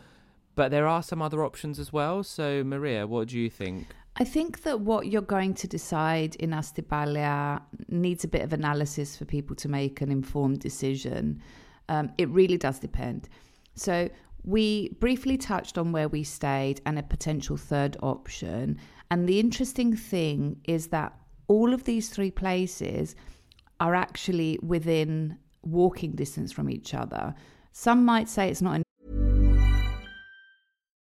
But 0.61 0.71
there 0.71 0.87
are 0.87 1.03
some 1.03 1.23
other 1.23 1.43
options 1.43 1.79
as 1.79 1.91
well. 1.91 2.23
So, 2.23 2.63
Maria, 2.63 3.07
what 3.07 3.29
do 3.29 3.39
you 3.39 3.49
think? 3.49 3.87
I 4.17 4.25
think 4.25 4.63
that 4.65 4.81
what 4.81 5.07
you're 5.07 5.23
going 5.23 5.55
to 5.55 5.67
decide 5.67 6.35
in 6.35 6.51
Astypalaia 6.51 7.63
needs 7.89 8.25
a 8.25 8.29
bit 8.29 8.43
of 8.43 8.53
analysis 8.53 9.17
for 9.17 9.25
people 9.25 9.57
to 9.57 9.71
make 9.71 10.03
an 10.03 10.11
informed 10.13 10.61
decision. 10.61 11.41
Um, 11.89 12.13
it 12.19 12.29
really 12.29 12.59
does 12.59 12.79
depend. 12.79 13.31
So, 13.75 14.11
we 14.45 14.91
briefly 15.01 15.39
touched 15.39 15.79
on 15.79 15.93
where 15.93 16.11
we 16.11 16.25
stayed 16.25 16.83
and 16.85 16.99
a 16.99 17.03
potential 17.03 17.57
third 17.57 17.97
option. 18.03 18.79
And 19.11 19.27
the 19.27 19.41
interesting 19.41 19.97
thing 19.97 20.61
is 20.65 20.89
that 20.89 21.15
all 21.49 21.73
of 21.73 21.85
these 21.85 22.11
three 22.11 22.31
places 22.31 23.17
are 23.81 23.95
actually 23.95 24.59
within 24.63 25.39
walking 25.63 26.13
distance 26.13 26.53
from 26.53 26.69
each 26.69 26.93
other. 26.93 27.35
Some 27.73 28.05
might 28.05 28.29
say 28.29 28.51
it's 28.51 28.61
not 28.61 28.83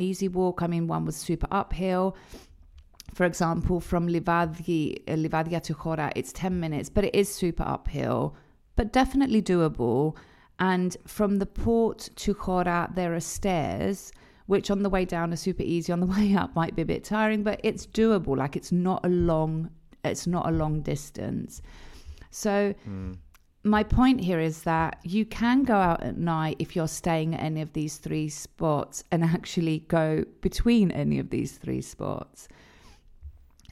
easy 0.00 0.28
walk. 0.28 0.62
I 0.62 0.66
mean, 0.66 0.86
one 0.86 1.04
was 1.04 1.16
super 1.16 1.46
uphill. 1.50 2.16
For 3.14 3.24
example, 3.24 3.80
from 3.80 4.08
Livadi, 4.08 5.02
uh, 5.08 5.12
Livadia 5.12 5.62
to 5.62 5.74
Chora, 5.74 6.12
it's 6.16 6.32
10 6.32 6.58
minutes, 6.58 6.88
but 6.88 7.04
it 7.04 7.14
is 7.14 7.32
super 7.32 7.62
uphill, 7.62 8.34
but 8.76 8.92
definitely 8.92 9.40
doable. 9.40 10.16
And 10.58 10.96
from 11.06 11.36
the 11.38 11.46
port 11.46 12.10
to 12.16 12.34
Chora, 12.34 12.92
there 12.94 13.14
are 13.14 13.20
stairs, 13.20 14.12
which 14.46 14.70
on 14.70 14.82
the 14.82 14.90
way 14.90 15.04
down 15.04 15.32
are 15.32 15.36
super 15.36 15.62
easy. 15.62 15.92
On 15.92 16.00
the 16.00 16.06
way 16.18 16.34
up 16.34 16.54
might 16.56 16.74
be 16.74 16.82
a 16.82 16.86
bit 16.86 17.04
tiring, 17.04 17.44
but 17.44 17.60
it's 17.62 17.86
doable. 17.86 18.36
Like 18.36 18.56
it's 18.56 18.72
not 18.72 19.04
a 19.04 19.08
long, 19.08 19.70
it's 20.04 20.26
not 20.26 20.48
a 20.48 20.50
long 20.50 20.80
distance. 20.80 21.62
So 22.30 22.74
my 23.64 23.82
point 23.82 24.20
here 24.20 24.40
is 24.40 24.62
that 24.62 24.98
you 25.02 25.24
can 25.24 25.62
go 25.62 25.74
out 25.74 26.02
at 26.02 26.18
night 26.18 26.56
if 26.58 26.76
you're 26.76 26.86
staying 26.86 27.34
at 27.34 27.40
any 27.42 27.62
of 27.62 27.72
these 27.72 27.96
three 27.96 28.28
spots 28.28 29.02
and 29.10 29.24
actually 29.24 29.80
go 29.88 30.24
between 30.42 30.90
any 30.90 31.18
of 31.18 31.30
these 31.30 31.52
three 31.52 31.80
spots. 31.80 32.46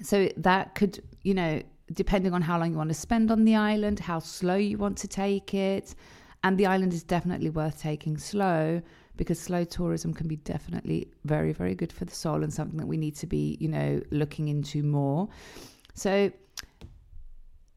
So 0.02 0.30
that 0.38 0.74
could, 0.74 1.02
you 1.22 1.34
know, 1.34 1.62
depending 1.92 2.32
on 2.32 2.40
how 2.40 2.58
long 2.58 2.70
you 2.72 2.78
want 2.78 2.88
to 2.88 2.94
spend 2.94 3.30
on 3.30 3.44
the 3.44 3.54
island, 3.54 4.00
how 4.00 4.18
slow 4.18 4.56
you 4.56 4.78
want 4.78 4.96
to 4.98 5.08
take 5.08 5.52
it. 5.52 5.94
And 6.42 6.56
the 6.56 6.64
island 6.66 6.94
is 6.94 7.02
definitely 7.02 7.50
worth 7.50 7.80
taking 7.80 8.16
slow 8.16 8.80
because 9.18 9.38
slow 9.38 9.62
tourism 9.62 10.14
can 10.14 10.26
be 10.26 10.36
definitely 10.36 11.12
very, 11.24 11.52
very 11.52 11.74
good 11.74 11.92
for 11.92 12.06
the 12.06 12.14
soul 12.14 12.42
and 12.42 12.52
something 12.52 12.78
that 12.78 12.86
we 12.86 12.96
need 12.96 13.14
to 13.16 13.26
be, 13.26 13.58
you 13.60 13.68
know, 13.68 14.00
looking 14.10 14.48
into 14.48 14.82
more. 14.82 15.28
So 15.94 16.32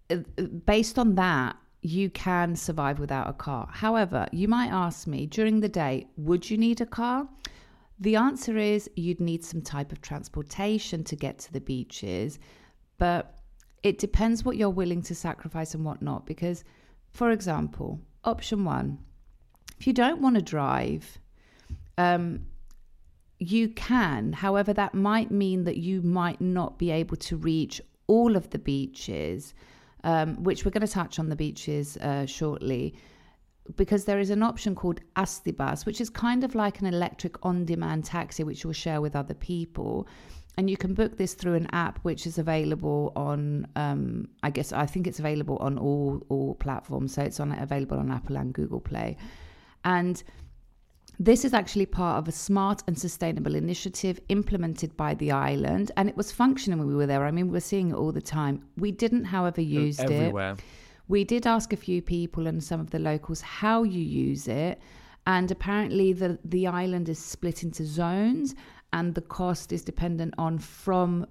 uh, 0.09 0.15
based 0.65 0.97
on 0.97 1.15
that, 1.15 1.57
you 1.85 2.09
can 2.09 2.55
survive 2.55 2.97
without 2.97 3.29
a 3.29 3.33
car. 3.33 3.69
However, 3.71 4.27
you 4.31 4.47
might 4.47 4.71
ask 4.71 5.05
me 5.05 5.27
during 5.27 5.59
the 5.59 5.69
day, 5.69 6.07
would 6.17 6.49
you 6.49 6.57
need 6.57 6.81
a 6.81 6.85
car? 6.85 7.29
The 7.99 8.15
answer 8.15 8.57
is 8.57 8.89
you'd 8.95 9.21
need 9.21 9.45
some 9.45 9.61
type 9.61 9.91
of 9.91 10.01
transportation 10.01 11.03
to 11.03 11.15
get 11.15 11.37
to 11.39 11.53
the 11.53 11.61
beaches, 11.61 12.39
but 12.97 13.37
it 13.83 13.99
depends 13.99 14.43
what 14.43 14.57
you're 14.57 14.67
willing 14.81 15.03
to 15.03 15.13
sacrifice 15.13 15.75
and 15.75 15.85
what 15.85 16.01
not. 16.01 16.25
Because, 16.25 16.63
for 17.11 17.29
example, 17.29 17.99
option 18.23 18.65
one, 18.65 18.97
if 19.79 19.85
you 19.85 19.93
don't 19.93 20.21
want 20.21 20.37
to 20.37 20.41
drive, 20.41 21.19
um, 21.99 22.47
you 23.37 23.69
can. 23.69 24.33
However, 24.33 24.73
that 24.73 24.95
might 24.95 25.29
mean 25.29 25.65
that 25.65 25.77
you 25.77 26.01
might 26.01 26.41
not 26.41 26.79
be 26.79 26.89
able 26.89 27.17
to 27.17 27.37
reach 27.37 27.79
all 28.07 28.35
of 28.35 28.49
the 28.49 28.59
beaches, 28.59 29.53
um, 30.05 30.41
which 30.43 30.63
we're 30.63 30.71
going 30.71 30.87
to 30.87 30.93
touch 31.01 31.19
on 31.19 31.27
the 31.27 31.35
beaches 31.35 31.97
uh, 31.97 32.25
shortly, 32.25 32.95
because 33.75 34.05
there 34.05 34.19
is 34.19 34.29
an 34.29 34.43
option 34.43 34.75
called 34.75 35.01
AstyBus, 35.15 35.85
which 35.85 35.99
is 35.99 36.09
kind 36.09 36.43
of 36.43 36.55
like 36.55 36.79
an 36.79 36.85
electric 36.85 37.43
on 37.43 37.65
demand 37.65 38.05
taxi, 38.05 38.43
which 38.43 38.63
you'll 38.63 38.73
share 38.73 39.01
with 39.01 39.15
other 39.15 39.33
people. 39.33 40.07
And 40.57 40.69
you 40.69 40.77
can 40.77 40.93
book 40.93 41.17
this 41.17 41.33
through 41.33 41.55
an 41.55 41.67
app 41.73 41.99
which 42.03 42.25
is 42.27 42.37
available 42.37 43.11
on, 43.15 43.67
um, 43.75 44.29
I 44.43 44.51
guess, 44.51 44.71
I 44.71 44.85
think 44.85 45.07
it's 45.07 45.19
available 45.19 45.57
on 45.57 45.77
all, 45.77 46.23
all 46.29 46.55
platforms. 46.55 47.13
So 47.15 47.23
it's 47.23 47.39
on 47.39 47.51
available 47.51 47.97
on 47.97 48.11
Apple 48.11 48.37
and 48.37 48.53
Google 48.53 48.79
Play. 48.79 49.17
And 49.83 50.23
this 51.19 51.45
is 51.45 51.53
actually 51.53 51.85
part 51.85 52.17
of 52.19 52.27
a 52.27 52.31
smart 52.31 52.83
and 52.87 52.97
sustainable 52.97 53.55
initiative 53.55 54.19
implemented 54.29 54.95
by 54.97 55.13
the 55.13 55.31
island, 55.31 55.91
and 55.97 56.09
it 56.09 56.17
was 56.17 56.31
functioning 56.31 56.79
when 56.79 56.87
we 56.87 56.95
were 56.95 57.05
there. 57.05 57.25
I 57.25 57.31
mean, 57.31 57.47
we 57.47 57.53
were 57.53 57.59
seeing 57.59 57.91
it 57.91 57.95
all 57.95 58.11
the 58.11 58.21
time. 58.21 58.65
We 58.77 58.91
didn't, 58.91 59.25
however, 59.25 59.61
use 59.61 59.99
it. 59.99 60.11
Everywhere. 60.11 60.55
We 61.07 61.23
did 61.23 61.45
ask 61.45 61.71
a 61.71 61.77
few 61.77 62.01
people 62.01 62.47
and 62.47 62.63
some 62.63 62.79
of 62.79 62.89
the 62.89 62.99
locals 62.99 63.41
how 63.41 63.83
you 63.83 64.01
use 64.01 64.47
it, 64.47 64.81
and 65.27 65.49
apparently 65.51 66.13
the 66.13 66.39
the 66.43 66.67
island 66.67 67.09
is 67.09 67.19
split 67.19 67.63
into 67.63 67.85
zones, 67.85 68.55
and 68.91 69.13
the 69.13 69.21
cost 69.21 69.71
is 69.71 69.83
dependent 69.83 70.33
on 70.37 70.57
from 70.57 71.27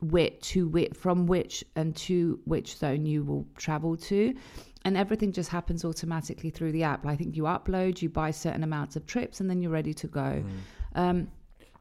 which 0.00 0.40
to 0.40 0.68
which 0.68 0.92
from 0.94 1.26
which 1.26 1.64
and 1.76 1.96
to 1.96 2.38
which 2.44 2.76
zone 2.76 3.06
you 3.06 3.22
will 3.22 3.46
travel 3.56 3.96
to 3.96 4.34
and 4.84 4.96
everything 4.96 5.32
just 5.32 5.50
happens 5.50 5.84
automatically 5.84 6.50
through 6.50 6.72
the 6.72 6.82
app. 6.82 7.06
I 7.06 7.16
think 7.16 7.36
you 7.36 7.44
upload, 7.44 8.02
you 8.02 8.08
buy 8.08 8.30
certain 8.30 8.62
amounts 8.62 8.96
of 8.96 9.06
trips, 9.06 9.40
and 9.40 9.48
then 9.48 9.62
you're 9.62 9.72
ready 9.72 9.94
to 9.94 10.06
go. 10.06 10.44
Um, 10.94 11.28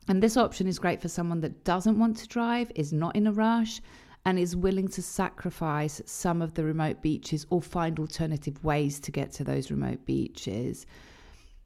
and 0.07 0.21
this 0.21 0.37
option 0.37 0.67
is 0.67 0.79
great 0.79 1.01
for 1.01 1.09
someone 1.09 1.41
that 1.41 1.63
doesn't 1.63 1.97
want 1.97 2.17
to 2.17 2.27
drive, 2.27 2.71
is 2.75 2.93
not 2.93 3.15
in 3.15 3.27
a 3.27 3.31
rush, 3.31 3.81
and 4.25 4.39
is 4.39 4.55
willing 4.55 4.87
to 4.87 5.01
sacrifice 5.01 6.01
some 6.05 6.41
of 6.41 6.53
the 6.53 6.63
remote 6.63 7.01
beaches 7.01 7.45
or 7.49 7.61
find 7.61 7.99
alternative 7.99 8.63
ways 8.63 8.99
to 9.01 9.11
get 9.11 9.31
to 9.33 9.43
those 9.43 9.69
remote 9.69 10.05
beaches. 10.05 10.85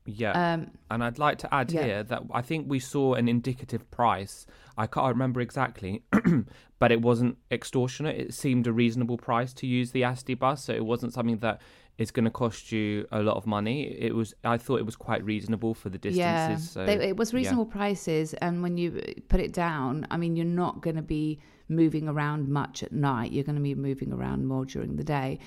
Yeah. 0.08 0.54
Um, 0.54 0.72
and 0.90 1.04
I'd 1.04 1.20
like 1.20 1.38
to 1.40 1.54
add 1.54 1.72
yeah. 1.72 1.84
here 1.84 2.04
that 2.04 2.24
I 2.32 2.42
think 2.42 2.66
we 2.68 2.80
saw 2.80 3.14
an 3.14 3.28
indicative 3.28 3.90
price. 3.92 4.48
I 4.78 4.88
can't 4.88 5.08
remember 5.08 5.42
exactly, 5.42 6.04
but 6.80 6.92
it 6.92 7.02
wasn't 7.02 7.38
extortionate. 7.52 8.20
It 8.20 8.34
seemed 8.34 8.68
a 8.68 8.74
reasonable 8.74 9.18
price 9.18 9.54
to 9.56 9.68
use 9.68 9.92
the 9.92 10.04
AstyBus, 10.04 10.60
so 10.60 10.74
it 10.74 10.86
wasn't 10.86 11.14
something 11.14 11.40
that 11.40 11.62
is 11.98 12.12
going 12.12 12.26
to 12.26 12.32
cost 12.32 12.72
you 12.72 13.08
a 13.12 13.22
lot 13.22 13.36
of 13.36 13.46
money. 13.46 13.84
It 14.00 14.16
was. 14.16 14.34
I 14.44 14.58
thought 14.58 14.80
it 14.80 14.86
was 14.86 14.96
quite 14.96 15.24
reasonable 15.26 15.74
for 15.74 15.90
the 15.90 15.98
distances. 15.98 16.70
so, 16.70 16.86
they, 16.86 17.10
it 17.10 17.18
was 17.18 17.34
yeah. 17.34 17.38
reasonable 17.38 17.66
prices, 17.66 18.34
and 18.36 18.64
when 18.64 18.78
you 18.78 19.02
put 19.28 19.42
it 19.42 19.52
down, 19.52 20.08
I 20.10 20.18
mean, 20.18 20.36
you're 20.36 20.46
not 20.46 20.82
going 20.82 20.96
to 20.96 21.02
be 21.02 21.40
moving 21.68 22.08
around 22.08 22.48
much 22.48 22.82
at 22.82 22.94
night. 22.94 23.34
You're 23.34 23.44
going 23.44 23.58
to 23.58 23.62
be 23.62 23.76
moving 23.76 24.14
around 24.14 24.46
more 24.46 24.64
during 24.64 24.96
the 24.96 25.04
day. 25.04 25.40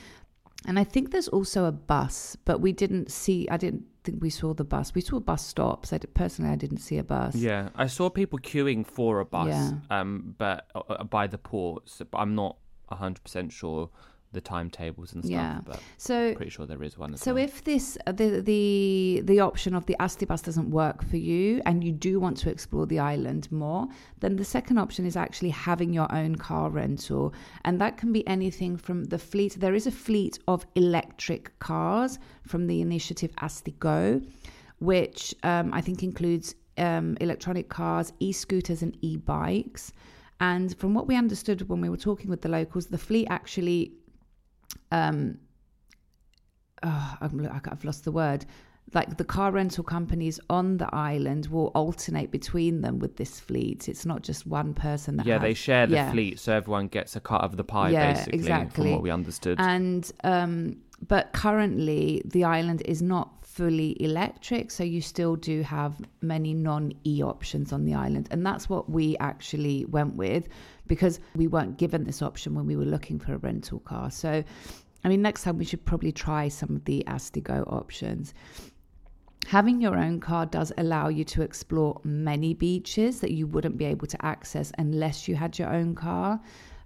And 0.67 0.79
I 0.79 0.85
think 0.85 1.11
there's 1.11 1.29
also 1.29 1.65
a 1.65 1.73
bus, 1.73 2.37
but 2.45 2.61
we 2.61 2.73
didn't 2.73 3.11
see. 3.11 3.49
I 3.51 3.57
didn't 3.57 3.85
think 4.05 4.23
we 4.23 4.31
saw 4.31 4.55
the 4.55 4.65
bus. 4.65 4.95
We 4.95 5.01
saw 5.01 5.21
bus 5.21 5.47
stops. 5.47 5.93
I 5.93 5.99
did, 5.99 6.13
personally, 6.15 6.51
I 6.53 6.57
didn't 6.57 6.79
see 6.79 6.99
a 6.99 7.05
bus. 7.05 7.35
Yeah, 7.35 7.69
I 7.75 7.87
saw 7.87 8.11
people 8.11 8.39
queuing 8.39 8.87
for 8.87 9.21
a 9.21 9.25
bus, 9.25 9.49
Yeah. 9.49 9.73
um, 9.91 10.35
but 10.39 10.67
uh, 10.75 11.05
by 11.05 11.27
the 11.27 11.39
ports. 11.39 12.01
But 12.11 12.19
I'm 12.19 12.35
not 12.35 12.57
hundred 12.91 13.23
percent 13.23 13.53
sure 13.53 13.89
the 14.33 14.41
timetables 14.41 15.13
and 15.13 15.25
stuff. 15.25 15.33
Yeah. 15.33 15.61
But 15.65 15.81
So 15.97 16.35
pretty 16.35 16.51
sure 16.51 16.67
there 16.67 16.83
is 16.83 16.97
one. 16.97 17.17
So 17.17 17.35
well. 17.35 17.45
if 17.45 17.65
this 17.65 17.99
uh, 18.07 18.13
the 18.13 18.41
the 18.41 19.23
the 19.25 19.41
option 19.41 19.75
of 19.75 19.87
the 19.87 19.97
AstyBus 19.99 20.45
doesn't 20.45 20.71
work 20.71 21.05
for 21.05 21.17
you 21.17 21.61
and 21.67 21.83
you 21.83 21.93
do 21.93 22.21
want 22.21 22.37
to 22.39 22.51
explore 22.51 22.87
the 22.87 22.99
island 22.99 23.51
more, 23.51 23.89
then 24.21 24.37
the 24.37 24.45
second 24.45 24.79
option 24.79 25.05
is 25.05 25.17
actually 25.17 25.51
having 25.51 25.93
your 25.93 26.13
own 26.15 26.37
car 26.37 26.71
rental, 26.71 27.35
and 27.65 27.81
that 27.81 27.97
can 27.97 28.13
be 28.13 28.27
anything 28.29 28.77
from 28.77 29.05
the 29.05 29.19
fleet. 29.19 29.57
There 29.59 29.75
is 29.75 29.87
a 29.87 29.91
fleet 29.91 30.39
of 30.47 30.65
electric 30.75 31.59
cars 31.59 32.19
from 32.47 32.67
the 32.67 32.81
initiative 32.81 33.33
AstyGo, 33.37 34.25
which 34.79 35.35
um, 35.43 35.73
I 35.75 35.81
think 35.81 36.03
includes 36.03 36.55
um, 36.79 37.17
electronic 37.21 37.69
cars, 37.69 38.13
e-scooters, 38.21 38.83
and 38.83 38.97
e-bikes. 39.03 39.93
And 40.41 40.75
from 40.79 40.95
what 40.95 41.07
we 41.07 41.17
understood 41.17 41.69
when 41.69 41.83
we 41.83 41.91
were 41.91 41.99
talking 41.99 42.31
with 42.31 42.41
the 42.41 42.49
locals, 42.49 42.87
the 42.87 42.97
fleet 42.99 43.27
actually 43.29 43.93
um 44.93 45.39
oh, 46.83 47.17
I'm, 47.21 47.49
I've 47.71 47.85
lost 47.85 48.05
the 48.05 48.13
word 48.13 48.47
like 48.93 49.17
the 49.19 49.25
car 49.25 49.53
rental 49.53 49.85
companies 49.85 50.41
on 50.51 50.79
the 50.79 50.93
island 50.95 51.47
will 51.47 51.69
alternate 51.69 52.31
between 52.33 52.81
them 52.81 52.99
with 52.99 53.17
this 53.17 53.39
fleet 53.39 53.89
it's 53.89 54.05
not 54.05 54.23
just 54.23 54.47
one 54.47 54.75
person 54.75 55.17
that 55.17 55.27
yeah, 55.27 55.35
has, 55.35 55.43
they 55.43 55.55
share 55.55 55.87
the 55.87 55.95
yeah. 55.95 56.11
fleet, 56.11 56.39
so 56.41 56.53
everyone 56.53 56.89
gets 56.89 57.15
a 57.15 57.21
cut 57.21 57.43
of 57.43 57.57
the 57.57 57.65
pie, 57.65 57.91
Yeah, 57.91 58.13
basically, 58.13 58.39
exactly. 58.39 58.85
from 58.85 58.93
what 58.93 59.03
we 59.03 59.11
understood. 59.11 59.61
and 59.61 60.11
um 60.25 60.77
but 61.07 61.33
currently 61.33 62.23
the 62.25 62.45
island 62.45 62.83
is 62.85 63.01
not 63.01 63.45
fully 63.45 64.01
electric, 64.03 64.71
so 64.71 64.85
you 64.85 65.01
still 65.01 65.37
do 65.37 65.63
have 65.63 66.01
many 66.21 66.55
non 66.55 66.93
E 67.05 67.23
options 67.23 67.73
on 67.73 67.85
the 67.85 67.95
island. 67.95 68.29
And 68.31 68.45
that's 68.45 68.69
what 68.69 68.89
we 68.89 69.17
actually 69.19 69.85
went 69.87 70.15
with 70.15 70.49
because 70.87 71.21
we 71.35 71.47
weren't 71.47 71.79
given 71.79 72.05
this 72.05 72.23
option 72.23 72.55
when 72.55 72.67
we 72.67 72.77
were 72.77 72.85
looking 72.85 73.19
for 73.19 73.35
a 73.35 73.39
rental 73.39 73.81
car. 73.81 74.11
So, 74.11 74.45
I 75.05 75.09
mean, 75.09 75.23
next 75.23 75.45
time 75.45 75.59
we 75.59 75.65
should 75.65 75.85
probably 75.85 76.13
try 76.13 76.49
some 76.49 76.77
of 76.77 76.85
the 76.85 77.05
AstyGo 77.07 77.73
options. 77.73 78.35
Having 79.47 79.81
your 79.81 79.97
own 79.97 80.21
car 80.21 80.47
does 80.47 80.73
allow 80.79 81.09
you 81.09 81.25
to 81.25 81.43
explore 81.43 82.01
many 82.05 82.55
beaches 82.55 83.21
that 83.21 83.33
you 83.33 83.47
wouldn't 83.47 83.79
be 83.79 83.85
able 83.87 84.07
to 84.07 84.25
access 84.25 84.71
unless 84.79 85.27
you 85.27 85.35
had 85.35 85.59
your 85.59 85.73
own 85.73 85.95
car. 85.95 86.41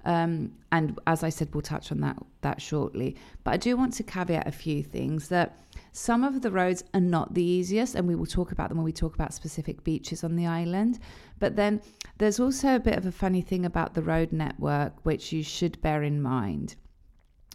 Um, 0.05 0.53
and 0.71 0.99
as 1.07 1.23
I 1.23 1.31
said, 1.31 1.55
we'll 1.55 1.63
touch 1.63 1.91
on 1.91 2.01
that 2.01 2.17
that 2.43 2.61
shortly. 2.61 3.17
But 3.43 3.55
I 3.55 3.57
do 3.57 3.77
want 3.77 3.95
to 3.95 4.03
caveat 4.03 4.47
a 4.47 4.53
few 4.53 4.83
things 4.83 5.29
that 5.29 5.59
some 5.93 6.25
of 6.25 6.43
the 6.43 6.51
roads 6.51 6.85
are 6.93 7.01
not 7.01 7.35
the 7.35 7.43
easiest, 7.43 7.95
and 7.95 8.07
we 8.07 8.15
will 8.15 8.27
talk 8.27 8.53
about 8.53 8.69
them 8.69 8.79
when 8.79 8.85
we 8.85 8.93
talk 8.93 9.15
about 9.15 9.33
specific 9.33 9.83
beaches 9.83 10.23
on 10.23 10.37
the 10.37 10.47
island. 10.47 10.99
But 11.39 11.57
then 11.57 11.81
there's 12.19 12.39
also 12.39 12.75
a 12.75 12.81
bit 12.81 12.99
of 12.99 13.07
a 13.07 13.13
funny 13.13 13.41
thing 13.41 13.65
about 13.65 13.95
the 13.95 14.03
road 14.03 14.33
network, 14.33 14.93
which 15.05 15.33
you 15.33 15.43
should 15.43 15.81
bear 15.81 16.03
in 16.03 16.21
mind. 16.21 16.77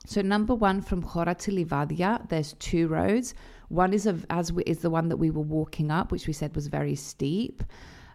So 0.05 0.21
number 0.21 0.55
one, 0.55 0.81
from 0.81 1.03
Chora 1.03 1.37
to 1.39 1.51
Livadia, 1.51 2.27
there's 2.29 2.53
two 2.53 2.87
roads. 2.87 3.35
One 3.67 3.93
is 3.93 4.07
of 4.07 4.25
as 4.31 4.51
we, 4.51 4.63
is 4.63 4.79
the 4.79 4.89
one 4.89 5.09
that 5.09 5.17
we 5.17 5.29
were 5.29 5.41
walking 5.41 5.91
up, 5.91 6.11
which 6.11 6.25
we 6.25 6.33
said 6.33 6.55
was 6.55 6.67
very 6.67 6.95
steep. 6.95 7.63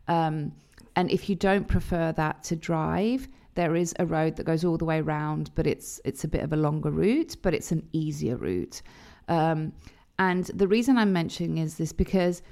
Um, 0.08 0.52
and 0.96 1.10
if 1.10 1.28
you 1.28 1.36
don't 1.36 1.68
prefer 1.68 2.12
that 2.12 2.42
to 2.44 2.56
drive, 2.56 3.28
there 3.54 3.76
is 3.76 3.94
a 3.98 4.06
road 4.06 4.36
that 4.36 4.44
goes 4.44 4.64
all 4.64 4.76
the 4.76 4.84
way 4.84 5.00
around, 5.00 5.50
but 5.54 5.66
it's 5.66 6.00
it's 6.04 6.24
a 6.24 6.28
bit 6.28 6.42
of 6.42 6.52
a 6.52 6.56
longer 6.56 6.90
route, 6.90 7.36
but 7.42 7.54
it's 7.54 7.72
an 7.72 7.88
easier 7.92 8.36
route. 8.36 8.82
Um, 9.28 9.72
and 10.18 10.44
the 10.46 10.68
reason 10.68 10.96
I'm 10.96 11.12
mentioning 11.12 11.58
is 11.58 11.76
this 11.76 11.92
because 11.92 12.42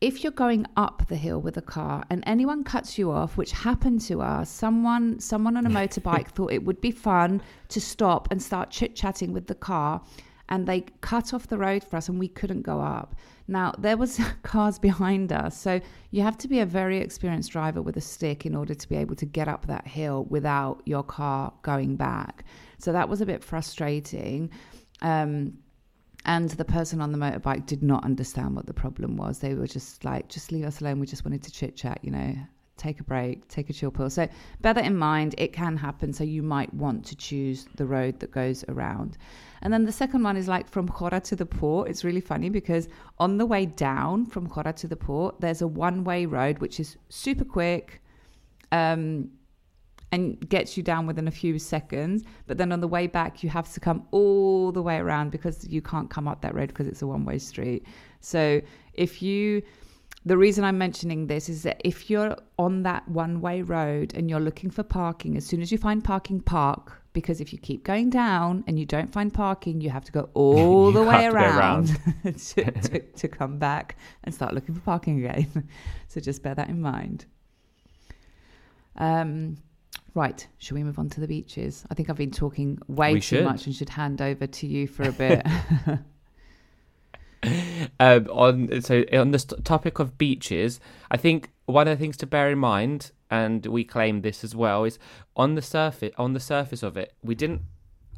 if 0.00 0.22
you're 0.22 0.32
going 0.32 0.66
up 0.76 1.06
the 1.08 1.16
hill 1.16 1.40
with 1.40 1.56
a 1.56 1.62
car 1.62 2.04
and 2.10 2.22
anyone 2.26 2.62
cuts 2.62 2.98
you 2.98 3.10
off, 3.10 3.38
which 3.38 3.52
happened 3.52 4.02
to 4.02 4.20
us, 4.20 4.50
someone 4.50 5.18
someone 5.20 5.56
on 5.56 5.66
a 5.66 5.70
motorbike 5.80 6.28
thought 6.28 6.52
it 6.52 6.64
would 6.64 6.80
be 6.80 6.90
fun 6.90 7.40
to 7.68 7.80
stop 7.80 8.28
and 8.30 8.42
start 8.42 8.70
chit 8.70 8.94
chatting 8.94 9.32
with 9.32 9.46
the 9.46 9.54
car, 9.54 10.02
and 10.48 10.66
they 10.66 10.82
cut 11.00 11.34
off 11.34 11.48
the 11.48 11.58
road 11.58 11.82
for 11.84 11.96
us, 11.96 12.08
and 12.08 12.18
we 12.18 12.28
couldn't 12.28 12.62
go 12.62 12.80
up. 12.80 13.14
Now 13.48 13.72
there 13.78 13.96
was 13.96 14.20
cars 14.42 14.78
behind 14.78 15.32
us, 15.32 15.58
so 15.58 15.80
you 16.10 16.22
have 16.22 16.38
to 16.38 16.48
be 16.48 16.60
a 16.60 16.66
very 16.66 16.98
experienced 16.98 17.52
driver 17.52 17.82
with 17.82 17.96
a 17.96 18.00
stick 18.00 18.46
in 18.46 18.54
order 18.54 18.74
to 18.74 18.88
be 18.88 18.96
able 18.96 19.16
to 19.16 19.26
get 19.26 19.48
up 19.48 19.66
that 19.66 19.86
hill 19.86 20.24
without 20.24 20.82
your 20.84 21.02
car 21.02 21.52
going 21.62 21.96
back. 21.96 22.44
So 22.78 22.92
that 22.92 23.08
was 23.08 23.20
a 23.20 23.26
bit 23.26 23.42
frustrating. 23.42 24.50
Um, 25.02 25.58
and 26.26 26.50
the 26.50 26.64
person 26.64 27.00
on 27.00 27.12
the 27.12 27.18
motorbike 27.18 27.66
did 27.66 27.84
not 27.84 28.04
understand 28.04 28.56
what 28.56 28.66
the 28.66 28.74
problem 28.74 29.16
was. 29.16 29.38
They 29.38 29.54
were 29.54 29.68
just 29.68 30.04
like, 30.04 30.28
just 30.28 30.50
leave 30.50 30.64
us 30.64 30.80
alone. 30.80 30.98
We 30.98 31.06
just 31.06 31.24
wanted 31.24 31.44
to 31.44 31.52
chit 31.52 31.76
chat, 31.76 32.00
you 32.02 32.10
know, 32.10 32.34
take 32.76 33.00
a 33.00 33.04
break, 33.04 33.48
take 33.48 33.70
a 33.70 33.72
chill 33.72 33.90
pill. 33.90 34.10
So 34.10 34.28
bear 34.60 34.74
that 34.74 34.84
in 34.84 34.96
mind. 34.96 35.34
It 35.38 35.52
can 35.52 35.76
happen. 35.76 36.12
So 36.12 36.24
you 36.24 36.42
might 36.42 36.72
want 36.74 37.04
to 37.06 37.16
choose 37.16 37.66
the 37.76 37.86
road 37.86 38.20
that 38.20 38.30
goes 38.30 38.64
around. 38.68 39.16
And 39.62 39.72
then 39.72 39.84
the 39.84 39.92
second 39.92 40.22
one 40.22 40.36
is 40.36 40.48
like 40.48 40.68
from 40.68 40.88
Chora 40.88 41.22
to 41.24 41.36
the 41.36 41.46
port. 41.46 41.88
It's 41.88 42.04
really 42.04 42.20
funny 42.20 42.50
because 42.50 42.88
on 43.18 43.38
the 43.38 43.46
way 43.46 43.66
down 43.66 44.26
from 44.26 44.48
Chora 44.48 44.74
to 44.76 44.86
the 44.86 44.96
port, 44.96 45.40
there's 45.40 45.62
a 45.62 45.66
one 45.66 46.04
way 46.04 46.26
road, 46.26 46.58
which 46.58 46.78
is 46.78 46.96
super 47.08 47.44
quick. 47.44 48.02
Um, 48.72 49.30
and 50.12 50.48
gets 50.48 50.76
you 50.76 50.82
down 50.82 51.06
within 51.06 51.26
a 51.26 51.30
few 51.32 51.58
seconds. 51.58 52.22
But 52.46 52.58
then 52.58 52.70
on 52.72 52.80
the 52.80 52.88
way 52.88 53.06
back, 53.06 53.42
you 53.42 53.50
have 53.50 53.72
to 53.74 53.80
come 53.80 54.06
all 54.12 54.70
the 54.70 54.82
way 54.82 54.98
around 54.98 55.30
because 55.30 55.66
you 55.66 55.82
can't 55.82 56.08
come 56.08 56.28
up 56.28 56.42
that 56.42 56.54
road 56.54 56.68
because 56.68 56.86
it's 56.86 57.02
a 57.02 57.06
one 57.06 57.24
way 57.24 57.38
street. 57.38 57.84
So 58.20 58.60
if 58.94 59.20
you, 59.20 59.62
the 60.26 60.36
reason 60.36 60.64
I'm 60.64 60.76
mentioning 60.76 61.28
this 61.28 61.48
is 61.48 61.62
that 61.62 61.80
if 61.84 62.10
you're 62.10 62.36
on 62.58 62.82
that 62.82 63.08
one 63.08 63.40
way 63.40 63.62
road 63.62 64.12
and 64.16 64.28
you're 64.28 64.40
looking 64.40 64.70
for 64.70 64.82
parking, 64.82 65.36
as 65.36 65.46
soon 65.46 65.62
as 65.62 65.70
you 65.70 65.78
find 65.78 66.02
parking, 66.02 66.40
park. 66.40 67.00
Because 67.12 67.40
if 67.40 67.50
you 67.50 67.58
keep 67.58 67.82
going 67.82 68.10
down 68.10 68.62
and 68.66 68.78
you 68.78 68.84
don't 68.84 69.10
find 69.10 69.32
parking, 69.32 69.80
you 69.80 69.88
have 69.88 70.04
to 70.04 70.12
go 70.12 70.28
all 70.34 70.90
the 70.92 71.02
way 71.02 71.22
to 71.22 71.32
around 71.34 71.86
to, 72.24 72.70
to, 72.70 72.98
to 73.00 73.28
come 73.28 73.58
back 73.58 73.96
and 74.24 74.34
start 74.34 74.52
looking 74.52 74.74
for 74.74 74.82
parking 74.82 75.24
again. 75.24 75.68
so 76.08 76.20
just 76.20 76.42
bear 76.42 76.54
that 76.56 76.68
in 76.68 76.82
mind. 76.82 77.24
Um, 78.96 79.58
right, 80.14 80.46
should 80.58 80.74
we 80.74 80.82
move 80.82 80.98
on 80.98 81.08
to 81.10 81.20
the 81.20 81.28
beaches? 81.28 81.84
I 81.90 81.94
think 81.94 82.10
I've 82.10 82.16
been 82.16 82.32
talking 82.32 82.78
way 82.88 83.14
We 83.14 83.20
too 83.20 83.36
should. 83.36 83.44
much 83.44 83.66
and 83.66 83.74
should 83.74 83.90
hand 83.90 84.20
over 84.20 84.46
to 84.46 84.66
you 84.66 84.88
for 84.88 85.04
a 85.04 85.12
bit. 85.12 85.46
Um, 88.00 88.26
on 88.30 88.80
so 88.82 89.04
on 89.12 89.30
the 89.30 89.38
topic 89.64 89.98
of 89.98 90.18
beaches, 90.18 90.80
I 91.10 91.16
think 91.16 91.50
one 91.66 91.88
of 91.88 91.98
the 91.98 92.02
things 92.02 92.16
to 92.18 92.26
bear 92.26 92.50
in 92.50 92.58
mind, 92.58 93.10
and 93.30 93.64
we 93.66 93.84
claim 93.84 94.22
this 94.22 94.44
as 94.44 94.54
well, 94.54 94.84
is 94.84 94.98
on 95.36 95.54
the 95.54 95.62
surface 95.62 96.12
on 96.18 96.32
the 96.32 96.40
surface 96.40 96.82
of 96.82 96.96
it, 96.96 97.14
we 97.22 97.34
didn't. 97.34 97.62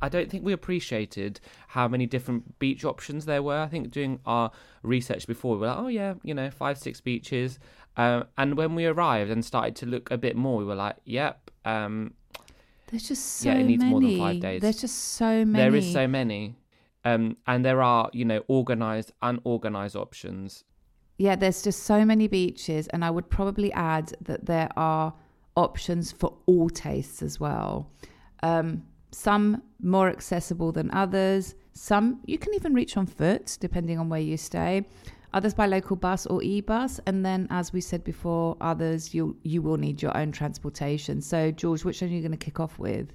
I 0.00 0.08
don't 0.08 0.30
think 0.30 0.44
we 0.44 0.52
appreciated 0.52 1.40
how 1.68 1.88
many 1.88 2.06
different 2.06 2.58
beach 2.60 2.84
options 2.84 3.24
there 3.24 3.42
were. 3.42 3.58
I 3.58 3.66
think 3.66 3.90
doing 3.90 4.20
our 4.26 4.52
research 4.82 5.26
before, 5.26 5.54
we 5.54 5.60
were 5.62 5.66
like, 5.66 5.78
oh 5.78 5.88
yeah, 5.88 6.14
you 6.22 6.34
know, 6.34 6.50
five 6.50 6.78
six 6.78 7.00
beaches. 7.00 7.58
Um, 7.96 8.26
and 8.36 8.56
when 8.56 8.76
we 8.76 8.86
arrived 8.86 9.30
and 9.30 9.44
started 9.44 9.74
to 9.76 9.86
look 9.86 10.08
a 10.12 10.16
bit 10.16 10.36
more, 10.36 10.56
we 10.58 10.64
were 10.64 10.76
like, 10.76 10.96
yep. 11.04 11.50
Um, 11.64 12.14
There's 12.86 13.08
just 13.08 13.24
so 13.38 13.48
Yeah, 13.48 13.56
it 13.56 13.64
needs 13.64 13.82
many. 13.82 13.90
more 13.90 14.00
than 14.00 14.18
five 14.18 14.40
days. 14.40 14.62
There's 14.62 14.80
just 14.80 14.96
so 14.96 15.44
many. 15.44 15.64
There 15.64 15.74
is 15.74 15.92
so 15.92 16.06
many. 16.06 16.54
Um, 17.08 17.36
and 17.46 17.64
there 17.64 17.82
are, 17.82 18.10
you 18.12 18.24
know, 18.24 18.42
organized, 18.48 19.12
unorganized 19.22 19.96
options. 19.96 20.64
Yeah, 21.18 21.36
there's 21.36 21.62
just 21.62 21.84
so 21.84 22.04
many 22.04 22.28
beaches, 22.28 22.86
and 22.88 23.04
I 23.04 23.10
would 23.10 23.28
probably 23.28 23.72
add 23.72 24.14
that 24.20 24.46
there 24.46 24.68
are 24.76 25.14
options 25.56 26.12
for 26.12 26.30
all 26.46 26.68
tastes 26.68 27.22
as 27.22 27.40
well. 27.40 27.90
Um, 28.42 28.84
some 29.10 29.62
more 29.80 30.08
accessible 30.08 30.70
than 30.70 30.90
others. 30.92 31.54
Some 31.72 32.20
you 32.26 32.38
can 32.38 32.54
even 32.54 32.74
reach 32.74 32.96
on 32.96 33.06
foot, 33.06 33.56
depending 33.60 33.98
on 33.98 34.08
where 34.08 34.20
you 34.20 34.36
stay. 34.36 34.84
Others 35.34 35.54
by 35.54 35.66
local 35.66 35.96
bus 35.96 36.26
or 36.26 36.42
e-bus, 36.42 37.00
and 37.06 37.24
then, 37.24 37.46
as 37.50 37.72
we 37.72 37.80
said 37.80 38.02
before, 38.04 38.56
others 38.60 39.14
you 39.14 39.36
you 39.42 39.60
will 39.62 39.76
need 39.76 40.00
your 40.00 40.16
own 40.16 40.30
transportation. 40.32 41.20
So, 41.20 41.50
George, 41.50 41.84
which 41.84 42.00
one 42.00 42.10
are 42.10 42.14
you 42.14 42.20
going 42.20 42.38
to 42.38 42.44
kick 42.48 42.60
off 42.60 42.78
with? 42.78 43.08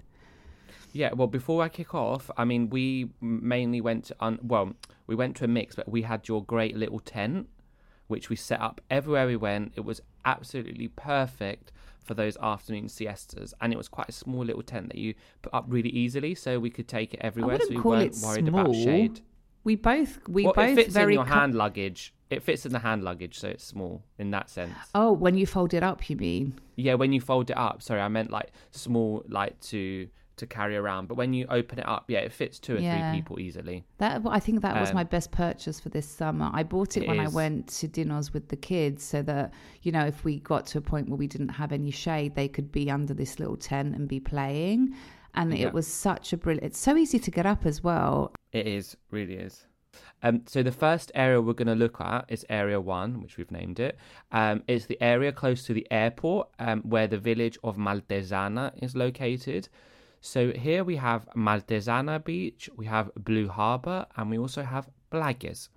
Yeah, 0.94 1.12
well, 1.14 1.28
before 1.28 1.64
I 1.64 1.70
kick 1.70 1.94
off, 1.94 2.30
I 2.38 2.46
mean, 2.46 2.70
we 2.70 3.10
mainly 3.20 3.82
went 3.82 4.06
to, 4.06 4.16
un- 4.20 4.40
well, 4.42 4.74
we 5.08 5.16
went 5.16 5.36
to 5.38 5.46
a 5.46 5.48
mix, 5.48 5.76
but 5.76 5.90
we 5.90 6.04
had 6.04 6.28
your 6.28 6.44
great 6.44 6.78
little 6.78 7.00
tent, 7.00 7.50
which 8.08 8.30
we 8.30 8.36
set 8.36 8.62
up 8.62 8.80
everywhere 8.90 9.26
we 9.26 9.36
went. 9.36 9.74
It 9.76 9.84
was 9.84 10.02
absolutely 10.24 10.88
perfect 10.88 11.72
for 12.04 12.14
those 12.14 12.38
afternoon 12.38 12.90
siestas, 12.90 13.54
and 13.60 13.74
it 13.74 13.78
was 13.78 13.88
quite 13.88 14.10
a 14.10 14.12
small 14.12 14.46
little 14.46 14.62
tent 14.62 14.90
that 14.90 14.98
you 14.98 15.16
put 15.42 15.54
up 15.54 15.66
really 15.68 15.90
easily, 15.90 16.36
so 16.36 16.60
we 16.60 16.70
could 16.70 16.88
take 16.88 17.14
it 17.14 17.20
everywhere. 17.22 17.60
so 17.60 17.70
we 17.70 17.78
weren't 17.78 18.16
worried 18.22 18.48
about 18.48 18.76
shade. 18.76 19.22
We 19.64 19.78
both 19.78 20.20
we 20.28 20.44
well, 20.44 20.54
both 20.54 20.72
it 20.72 20.76
fits 20.76 20.94
very 20.94 21.14
in 21.14 21.20
your 21.20 21.26
com- 21.26 21.40
hand 21.40 21.56
luggage. 21.56 22.14
It 22.30 22.44
fits 22.44 22.66
in 22.66 22.74
the 22.74 22.80
hand 22.80 23.04
luggage, 23.04 23.40
so 23.40 23.48
it's 23.48 23.64
small 23.64 24.04
in 24.20 24.32
that 24.32 24.50
sense. 24.50 24.74
Oh, 24.94 25.14
when 25.14 25.38
you 25.38 25.46
fold 25.46 25.74
it 25.74 25.84
up, 25.84 26.10
you 26.10 26.18
mean? 26.18 26.60
Yeah, 26.76 26.96
when 26.96 27.14
you 27.14 27.22
fold 27.22 27.50
it 27.50 27.58
up. 27.58 27.82
Sorry, 27.82 28.02
I 28.02 28.10
meant 28.10 28.30
like 28.30 28.52
small, 28.72 29.24
like 29.30 29.60
to 29.62 30.10
to 30.38 30.48
carry 30.48 30.76
around. 30.76 31.08
But 31.08 31.16
when 31.16 31.34
you 31.34 31.46
open 31.50 31.80
it 31.80 31.88
up, 31.88 32.06
yeah, 32.08 32.20
it 32.20 32.32
fits 32.32 32.60
two 32.60 32.76
or 32.76 32.80
Yeah. 32.80 33.12
three 33.12 33.20
people 33.20 33.40
easily. 33.40 33.84
That 34.00 34.22
I 34.26 34.40
think 34.40 34.62
that 34.62 34.80
was 34.80 34.90
Um, 34.90 34.96
my 34.96 35.04
best 35.04 35.32
purchase 35.32 35.80
for 35.80 35.90
this 35.90 36.08
summer. 36.08 36.50
I 36.54 36.64
bought 36.64 36.98
it, 36.98 37.04
It 37.04 37.08
when 37.08 37.20
I 37.20 37.28
went 37.28 37.68
to 37.80 37.88
dinners 37.88 38.34
with 38.34 38.48
the 38.50 38.56
kids, 38.56 39.04
so 39.04 39.22
that 39.24 39.54
you 39.82 39.92
know, 39.92 40.06
if 40.06 40.24
we 40.24 40.40
got 40.40 40.66
to 40.68 40.78
a 40.78 40.82
point 40.82 41.10
where 41.10 41.18
we 41.18 41.28
didn't 41.28 41.50
have 41.50 41.72
any 41.72 41.92
shade, 41.92 42.36
they 42.36 42.48
could 42.48 42.72
be 42.72 42.90
under 42.90 43.14
this 43.14 43.40
little 43.40 43.58
tent 43.58 43.96
and 43.96 44.08
be 44.08 44.20
playing. 44.20 44.94
And 45.36 45.52
Yeah. 45.58 45.68
it 45.68 45.74
was 45.74 45.88
such 45.88 46.32
a 46.34 46.38
brilliant. 46.38 46.66
It's 46.66 46.80
so 46.80 46.96
easy 46.96 47.20
to 47.20 47.32
get 47.32 47.46
up 47.46 47.66
as 47.66 47.84
well. 47.84 48.32
It 48.52 48.68
is, 48.68 48.96
really 49.12 49.36
is. 49.36 49.66
Um, 50.24 50.44
so 50.48 50.64
the 50.64 50.72
first 50.72 51.12
area 51.16 51.42
we're 51.42 51.54
going 51.54 51.68
to 51.68 51.76
look 51.76 52.00
at 52.00 52.26
is 52.30 52.46
Area 52.50 52.80
One, 52.80 53.22
which 53.22 53.38
we've 53.38 53.52
named 53.52 53.80
it. 53.80 53.98
Um, 54.32 54.64
it's 54.68 54.86
the 54.86 55.00
area 55.02 55.32
close 55.32 55.66
to 55.66 55.74
the 55.74 55.86
airport, 55.92 56.50
um, 56.60 56.82
where 56.84 57.08
the 57.08 57.18
village 57.18 57.58
of 57.64 57.78
Maltezana 57.78 58.72
is 58.82 58.96
located. 58.96 59.68
So 60.26 60.54
here 60.54 60.86
we 60.86 60.96
have 60.96 61.28
Maltezana 61.36 62.24
Beach, 62.24 62.70
we 62.78 62.86
have 62.86 63.12
Blue 63.14 63.50
Harbour, 63.50 64.06
and 64.16 64.30
we 64.30 64.38
also 64.38 64.64
have 64.64 64.90
Plakes. 65.12 65.68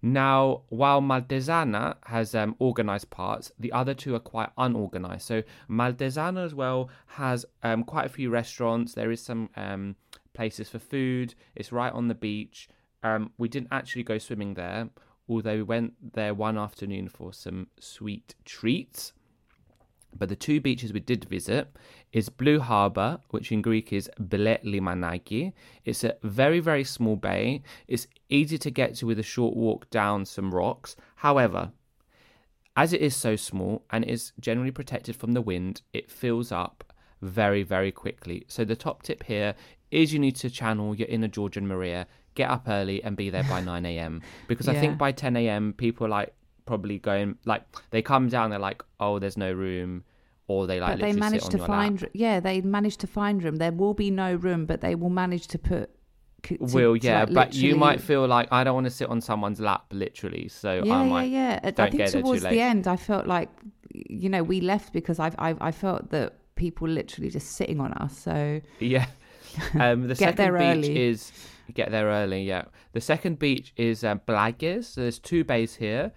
Now, 0.00 0.62
while 0.68 1.02
Maltezana 1.02 1.96
has 2.04 2.36
um, 2.36 2.54
organized 2.60 3.10
parts, 3.10 3.50
the 3.58 3.72
other 3.72 3.92
two 3.92 4.14
are 4.14 4.20
quite 4.20 4.50
unorganized. 4.56 5.26
So 5.26 5.42
Maltezana 5.68 6.44
as 6.44 6.54
well 6.54 6.88
has 7.06 7.44
um, 7.64 7.82
quite 7.82 8.06
a 8.06 8.10
few 8.10 8.30
restaurants. 8.30 8.94
There 8.94 9.10
is 9.10 9.20
some 9.20 9.50
um, 9.56 9.96
places 10.34 10.68
for 10.68 10.78
food. 10.78 11.34
It's 11.56 11.72
right 11.72 11.92
on 11.92 12.06
the 12.06 12.14
beach. 12.14 12.68
Um, 13.02 13.32
we 13.38 13.48
didn't 13.48 13.72
actually 13.72 14.04
go 14.04 14.18
swimming 14.18 14.54
there, 14.54 14.88
although 15.28 15.56
we 15.56 15.62
went 15.64 16.12
there 16.12 16.32
one 16.32 16.56
afternoon 16.56 17.08
for 17.08 17.32
some 17.32 17.66
sweet 17.80 18.36
treats. 18.44 19.14
But 20.16 20.28
the 20.28 20.36
two 20.36 20.60
beaches 20.60 20.92
we 20.92 21.00
did 21.00 21.24
visit 21.24 21.76
is 22.14 22.28
Blue 22.28 22.60
Harbour, 22.60 23.18
which 23.30 23.50
in 23.50 23.60
Greek 23.60 23.92
is 23.92 24.08
Ble 24.18 24.56
Limanaki. 24.64 25.52
It's 25.84 26.04
a 26.04 26.16
very, 26.22 26.60
very 26.60 26.84
small 26.84 27.16
bay. 27.16 27.62
It's 27.88 28.06
easy 28.28 28.56
to 28.58 28.70
get 28.70 28.94
to 28.96 29.06
with 29.06 29.18
a 29.18 29.24
short 29.24 29.56
walk 29.56 29.90
down 29.90 30.24
some 30.24 30.54
rocks. 30.54 30.94
However, 31.16 31.72
as 32.76 32.92
it 32.92 33.00
is 33.00 33.16
so 33.16 33.34
small 33.34 33.84
and 33.90 34.04
is 34.04 34.32
generally 34.38 34.70
protected 34.70 35.16
from 35.16 35.32
the 35.32 35.42
wind, 35.42 35.82
it 35.92 36.08
fills 36.08 36.52
up 36.52 36.94
very, 37.20 37.64
very 37.64 37.90
quickly. 37.90 38.44
So 38.46 38.64
the 38.64 38.76
top 38.76 39.02
tip 39.02 39.24
here 39.24 39.56
is 39.90 40.12
you 40.12 40.20
need 40.20 40.36
to 40.36 40.48
channel 40.48 40.94
your 40.94 41.08
inner 41.08 41.28
Georgian 41.28 41.66
Maria, 41.66 42.06
get 42.36 42.48
up 42.48 42.68
early 42.68 43.02
and 43.02 43.16
be 43.16 43.28
there 43.28 43.44
by 43.44 43.60
9 43.72 43.84
a.m. 43.86 44.22
Because 44.46 44.68
I 44.68 44.74
think 44.74 44.98
by 44.98 45.10
10 45.10 45.36
a.m. 45.36 45.72
people 45.72 46.06
are 46.06 46.10
like 46.10 46.32
probably 46.64 46.98
going 46.98 47.38
like 47.44 47.62
they 47.90 48.02
come 48.02 48.28
down, 48.28 48.50
they're 48.50 48.58
like, 48.60 48.84
oh, 49.00 49.18
there's 49.18 49.36
no 49.36 49.52
room, 49.52 50.04
or 50.46 50.66
they 50.66 50.80
like 50.80 50.98
but 50.98 51.00
they 51.00 51.12
managed 51.12 51.44
sit 51.44 51.52
to 51.52 51.58
find 51.66 52.02
lap. 52.02 52.10
yeah 52.14 52.38
they 52.40 52.60
managed 52.60 53.00
to 53.00 53.06
find 53.06 53.42
room 53.42 53.56
there 53.56 53.72
will 53.72 53.94
be 53.94 54.10
no 54.10 54.34
room 54.34 54.66
but 54.66 54.80
they 54.80 54.94
will 54.94 55.10
manage 55.10 55.46
to 55.48 55.58
put 55.58 55.90
to- 56.42 56.58
Will 56.60 56.94
yeah, 56.96 57.20
like, 57.24 57.32
but 57.32 57.54
you 57.54 57.74
might 57.74 58.02
feel 58.02 58.26
like 58.26 58.48
I 58.52 58.64
don't 58.64 58.74
want 58.74 58.84
to 58.84 58.90
sit 58.90 59.08
on 59.08 59.22
someone's 59.22 59.60
lap, 59.60 59.84
literally. 59.90 60.48
So 60.48 60.82
yeah 60.84 60.94
I 60.94 61.02
yeah 61.04 61.10
might 61.10 61.30
yeah 61.30 61.60
I- 61.64 61.68
i 61.68 61.70
think 61.70 61.76
get 61.76 61.96
there 61.96 62.08
too 62.08 62.20
towards 62.22 62.42
the 62.42 62.60
end 62.60 62.86
i 62.86 62.96
felt 62.96 63.26
like 63.26 63.48
you 63.94 64.28
know 64.28 64.42
we 64.42 64.60
left 64.60 64.92
because 64.92 65.18
i 65.18 65.30
i, 65.38 65.54
I 65.60 65.72
felt 65.72 66.10
that 66.10 66.34
people 66.56 66.86
literally 66.86 67.30
just 67.30 67.52
sitting 67.52 67.80
on 67.80 67.92
us 67.94 68.16
so 68.18 68.60
Yeah. 68.78 69.06
Um, 69.80 70.02
the 70.02 70.08
Get 70.08 70.18
second 70.18 70.36
there 70.36 70.52
beach 70.58 70.84
early. 70.90 71.02
is 71.06 71.32
get 71.72 71.90
there 71.92 72.06
early. 72.08 72.42
Yeah. 72.42 72.64
The 72.92 73.00
second 73.00 73.38
beach 73.38 73.72
is 73.76 74.04
Plakes. 74.26 74.88
So 74.88 75.00
there's 75.02 75.18
two 75.20 75.44
bays 75.44 75.76
here. 75.76 76.12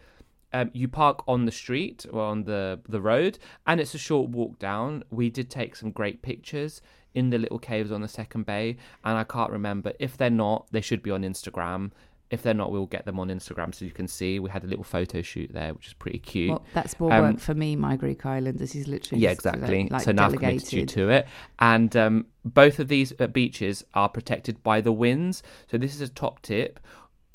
Um, 0.53 0.71
you 0.73 0.87
park 0.87 1.23
on 1.27 1.45
the 1.45 1.51
street 1.51 2.05
or 2.11 2.21
on 2.21 2.43
the 2.45 2.79
the 2.87 3.01
road, 3.01 3.37
and 3.65 3.79
it's 3.81 3.93
a 3.93 3.97
short 3.97 4.29
walk 4.29 4.57
down. 4.59 5.03
We 5.09 5.29
did 5.29 5.49
take 5.49 5.75
some 5.75 5.91
great 5.91 6.21
pictures 6.21 6.81
in 7.13 7.29
the 7.31 7.37
little 7.37 7.59
caves 7.59 7.91
on 7.91 8.01
the 8.01 8.07
second 8.07 8.45
bay, 8.45 8.77
and 9.03 9.17
I 9.17 9.23
can't 9.25 9.51
remember 9.51 9.91
if 9.99 10.15
they're 10.17 10.29
not. 10.29 10.67
They 10.71 10.81
should 10.81 11.03
be 11.03 11.11
on 11.11 11.23
Instagram. 11.23 11.91
If 12.29 12.43
they're 12.43 12.53
not, 12.53 12.71
we'll 12.73 12.87
get 12.87 13.05
them 13.05 13.19
on 13.21 13.29
Instagram 13.29 13.73
so 13.73 13.85
you 13.85 13.91
can 13.91 14.07
see. 14.07 14.39
We 14.39 14.49
had 14.49 14.63
a 14.65 14.67
little 14.67 14.83
photo 14.83 15.21
shoot 15.21 15.49
there, 15.53 15.73
which 15.73 15.87
is 15.87 15.93
pretty 15.93 16.19
cute. 16.19 16.49
well, 16.49 16.63
that's 16.73 16.99
more 16.99 17.11
Um, 17.13 17.21
work 17.23 17.39
for 17.39 17.53
me 17.53 17.77
my 17.77 17.95
greek 17.95 18.25
islanders 18.25 18.75
is 18.75 18.85
literally 18.87 19.21
Yeah, 19.21 19.29
like- 19.29 19.37
exactly. 19.37 19.87
like, 19.89 20.01
so 20.01 20.11
now 20.11 20.25
I've 20.25 20.33
committed 20.35 20.73
you 20.73 20.85
to 20.85 21.09
it. 21.09 21.27
And 21.59 21.95
um, 21.95 22.25
both 22.43 22.79
of 22.79 22.89
these 22.89 23.13
uh, 23.19 23.27
beaches 23.27 23.85
are 23.93 24.09
protected 24.09 24.61
by 24.61 24.81
the 24.81 24.91
winds. 24.91 25.41
So 25.71 25.77
this 25.77 25.95
is 25.95 26.01
a 26.01 26.09
top 26.09 26.41
tip. 26.41 26.81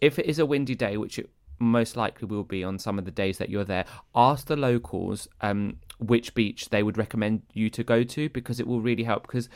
If 0.02 0.18
it 0.18 0.26
is 0.26 0.38
a 0.38 0.44
windy 0.44 0.74
day, 0.74 0.98
which 0.98 1.18
it 1.18 1.30
most 1.62 1.96
likely 1.96 2.26
will 2.26 2.44
be 2.44 2.62
on 2.64 2.78
some 2.78 2.98
of 2.98 3.04
the 3.04 3.10
days 3.10 3.38
that 3.38 3.48
you're 3.48 3.64
there, 3.64 3.84
ask 4.14 4.46
the 4.46 4.56
locals 4.56 5.28
um, 5.40 5.76
which 5.98 6.34
beach 6.34 6.68
they 6.70 6.82
would 6.82 6.98
recommend 6.98 7.42
you 7.52 7.70
to 7.70 7.84
go 7.84 8.02
to 8.02 8.28
because 8.28 8.60
it 8.60 8.66
will 8.66 8.80
really 8.80 9.04
help. 9.04 9.22
Because 9.22 9.48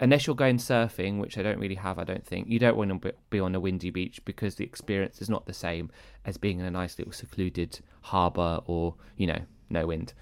unless 0.00 0.26
you're 0.26 0.36
going 0.36 0.58
surfing, 0.58 1.18
which 1.18 1.38
I 1.38 1.42
don't 1.42 1.58
really 1.58 1.76
have, 1.76 1.98
I 1.98 2.04
don't 2.04 2.26
think, 2.26 2.48
you 2.48 2.58
don't 2.58 2.76
want 2.76 3.02
to 3.02 3.12
be- 3.30 3.40
on 3.40 3.54
a 3.54 3.60
windy 3.60 3.90
beach 3.90 4.24
because 4.24 4.56
the 4.56 4.64
experience 4.64 5.22
is 5.22 5.30
not 5.30 5.46
the 5.46 5.52
same 5.52 5.90
as 6.24 6.36
being 6.36 6.60
in 6.60 6.66
a 6.66 6.70
nice 6.70 6.98
little 6.98 7.12
secluded 7.12 7.80
harbour 8.02 8.60
or, 8.66 8.94
you 9.16 9.26
know, 9.26 9.40
no 9.70 9.86
wind. 9.86 10.12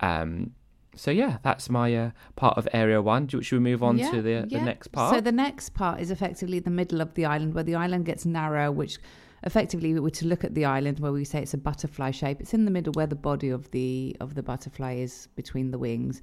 Um, 0.00 0.52
so 0.94 1.10
yeah, 1.10 1.38
that's 1.42 1.68
my 1.68 1.94
uh, 1.94 2.10
part 2.36 2.56
of 2.56 2.66
Area 2.72 3.02
One. 3.02 3.26
Do- 3.26 3.42
Should 3.42 3.56
we 3.56 3.70
move 3.70 3.82
on 3.82 3.98
Yeah, 3.98 4.10
to 4.12 4.22
the, 4.22 4.46
the 4.48 4.60
next 4.60 4.88
part? 4.88 5.14
So 5.14 5.20
the 5.20 5.32
next 5.32 5.74
part 5.74 6.00
is 6.00 6.10
effectively 6.10 6.58
the 6.58 6.70
middle 6.70 7.02
of 7.02 7.12
the 7.14 7.26
island, 7.26 7.52
where 7.52 7.64
the 7.64 7.74
island 7.74 8.06
gets 8.06 8.24
narrow, 8.24 8.70
which 8.72 8.98
effectively 9.42 9.94
we 9.94 10.00
were 10.00 10.10
to 10.10 10.26
look 10.26 10.44
at 10.44 10.54
the 10.54 10.64
island 10.64 11.00
where 11.00 11.12
we 11.12 11.24
say 11.24 11.40
it's 11.40 11.54
a 11.54 11.58
butterfly 11.58 12.10
shape. 12.10 12.40
It's 12.40 12.54
in 12.54 12.64
the 12.64 12.70
middle 12.70 12.92
where 12.94 13.06
the 13.06 13.16
body 13.16 13.50
of 13.50 13.70
the 13.70 14.16
of 14.20 14.34
the 14.34 14.42
butterfly 14.42 14.94
is 14.94 15.28
between 15.36 15.70
the 15.70 15.78
wings, 15.78 16.20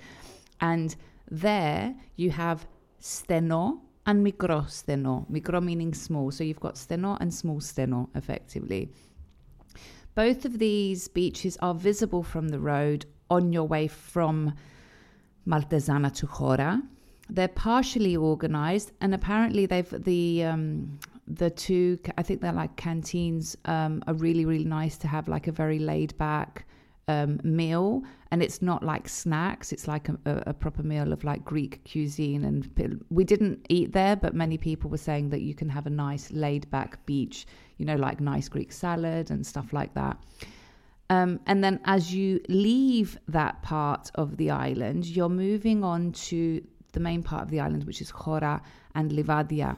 and 0.62 0.96
there 1.30 1.96
you 2.16 2.32
have 2.32 2.68
steno 3.00 3.82
and 4.06 4.26
mikro 4.26 4.70
steno. 4.70 5.26
Mikro 5.32 5.64
meaning 5.64 5.94
small, 5.94 6.32
so 6.32 6.44
you've 6.44 6.60
got 6.60 6.78
steno 6.78 7.18
and 7.22 7.34
small 7.34 7.60
steno 7.60 8.10
effectively. 8.16 8.90
Both 10.16 10.46
of 10.46 10.60
these 10.60 11.08
beaches 11.08 11.58
are 11.62 11.74
visible 11.74 12.22
from 12.24 12.50
the 12.50 12.60
road 12.60 13.06
on 13.30 13.52
your 13.52 13.64
way 13.64 13.88
from 13.88 14.54
Maltezana 15.48 16.14
to 16.16 16.28
Chora. 16.28 16.82
They're 17.30 17.48
partially 17.48 18.16
organized, 18.16 18.92
and 19.02 19.14
apparently 19.14 19.66
they've 19.66 19.90
the 19.90 20.44
um, 20.44 21.00
the 21.28 21.50
two. 21.50 22.00
I 22.18 22.24
think 22.24 22.42
they're 22.42 22.52
like 22.52 22.76
canteens. 22.76 23.56
Um, 23.66 24.04
are 24.08 24.14
really 24.14 24.46
really 24.46 24.66
nice 24.66 24.98
to 25.00 25.08
have 25.08 25.28
like 25.28 25.48
a 25.48 25.52
very 25.52 25.80
laid 25.80 26.18
back 26.18 26.66
um, 27.08 27.40
meal, 27.44 28.04
and 28.32 28.42
it's 28.42 28.62
not 28.62 28.84
like 28.84 29.10
snacks. 29.10 29.72
It's 29.72 29.88
like 29.88 30.10
a, 30.10 30.18
a, 30.26 30.54
proper 30.54 30.84
meal 30.84 31.12
of 31.12 31.24
like 31.24 31.44
Greek 31.44 31.82
cuisine. 31.90 32.46
And 32.46 33.04
we 33.10 33.24
didn't 33.24 33.66
eat 33.70 33.92
there, 33.92 34.16
but 34.16 34.34
many 34.34 34.58
people 34.58 34.90
were 34.90 34.98
saying 34.98 35.30
that 35.30 35.42
you 35.42 35.54
can 35.54 35.70
have 35.70 35.86
a 35.86 35.90
nice 35.90 36.32
laid 36.32 36.70
back 36.72 37.06
beach. 37.06 37.46
You 37.78 37.86
know, 37.86 37.96
like 37.96 38.20
nice 38.20 38.48
Greek 38.48 38.72
salad 38.72 39.32
and 39.32 39.46
stuff 39.46 39.74
like 39.74 39.94
that. 39.96 40.18
Um, 41.10 41.40
and 41.46 41.64
then 41.64 41.80
as 41.86 42.14
you 42.14 42.42
leave 42.48 43.18
that 43.28 43.62
part 43.62 44.10
of 44.16 44.38
the 44.38 44.52
island, 44.52 45.06
you're 45.06 45.30
moving 45.30 45.84
on 45.84 46.14
to 46.14 46.66
the 46.94 47.00
main 47.00 47.22
part 47.22 47.44
of 47.44 47.50
the 47.50 47.60
island, 47.60 47.84
which 47.84 48.02
is 48.02 48.12
Chora 48.12 48.62
and 48.96 49.12
Livadia 49.12 49.78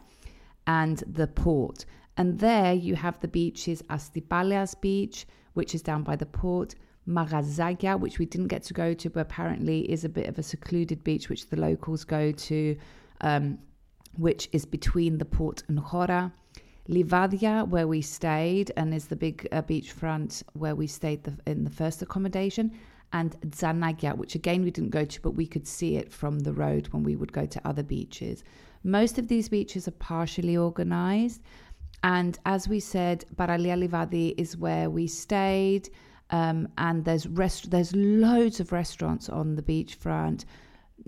and 0.68 1.04
the 1.08 1.28
port. 1.28 1.86
And 2.18 2.40
there 2.40 2.74
you 2.74 2.96
have 2.96 3.20
the 3.20 3.28
beaches 3.28 3.82
Astipalias 3.90 4.80
Beach, 4.80 5.26
which 5.54 5.76
is 5.76 5.82
down 5.82 6.04
by 6.04 6.16
the 6.16 6.26
port, 6.26 6.76
Magazagia, 7.08 8.00
which 8.00 8.20
we 8.20 8.26
didn't 8.26 8.48
get 8.48 8.64
to 8.64 8.74
go 8.74 8.94
to, 8.94 9.10
but 9.10 9.20
apparently 9.22 9.90
is 9.92 10.04
a 10.04 10.10
bit 10.10 10.28
of 10.28 10.40
a 10.40 10.44
secluded 10.44 11.04
beach, 11.04 11.30
which 11.30 11.50
the 11.50 11.58
locals 11.58 12.04
go 12.04 12.32
to, 12.32 12.78
um, 13.22 13.60
which 14.18 14.50
is 14.52 14.66
between 14.66 15.18
the 15.18 15.26
port 15.26 15.64
and 15.68 15.80
Chora. 15.80 16.32
Livadia, 16.88 17.68
where 17.68 17.88
we 17.88 18.02
stayed, 18.02 18.72
and 18.78 18.94
is 18.94 19.08
the 19.08 19.16
big 19.16 19.48
uh, 19.52 19.62
beachfront 19.62 20.44
where 20.54 20.76
we 20.76 20.88
stayed 20.88 21.24
the, 21.24 21.36
in 21.48 21.64
the 21.64 21.70
first 21.70 22.02
accommodation, 22.02 22.72
and 23.14 23.40
Zanagia, 23.42 24.16
which 24.16 24.36
again 24.36 24.64
we 24.64 24.72
didn't 24.72 24.92
go 24.92 25.06
to, 25.06 25.22
but 25.22 25.32
we 25.32 25.48
could 25.48 25.68
see 25.68 25.96
it 25.96 26.12
from 26.12 26.40
the 26.40 26.54
road 26.54 26.88
when 26.90 27.04
we 27.04 27.16
would 27.16 27.32
go 27.32 27.46
to 27.46 27.68
other 27.68 27.84
beaches. 27.84 28.44
Most 28.86 29.18
of 29.18 29.28
these 29.28 29.50
beaches 29.50 29.88
are 29.88 29.98
partially 30.00 30.56
organized, 30.56 31.42
and 32.04 32.38
as 32.46 32.68
we 32.68 32.80
said, 32.80 33.26
Paralia 33.36 33.76
Livadi 33.76 34.36
is 34.38 34.56
where 34.56 34.92
we 34.92 35.08
stayed, 35.08 35.90
um, 36.30 36.68
and 36.78 37.04
there's 37.04 37.26
rest- 37.26 37.72
there's 37.72 37.96
loads 37.96 38.60
of 38.60 38.72
restaurants 38.72 39.28
on 39.28 39.56
the 39.56 39.64
beachfront, 39.64 40.46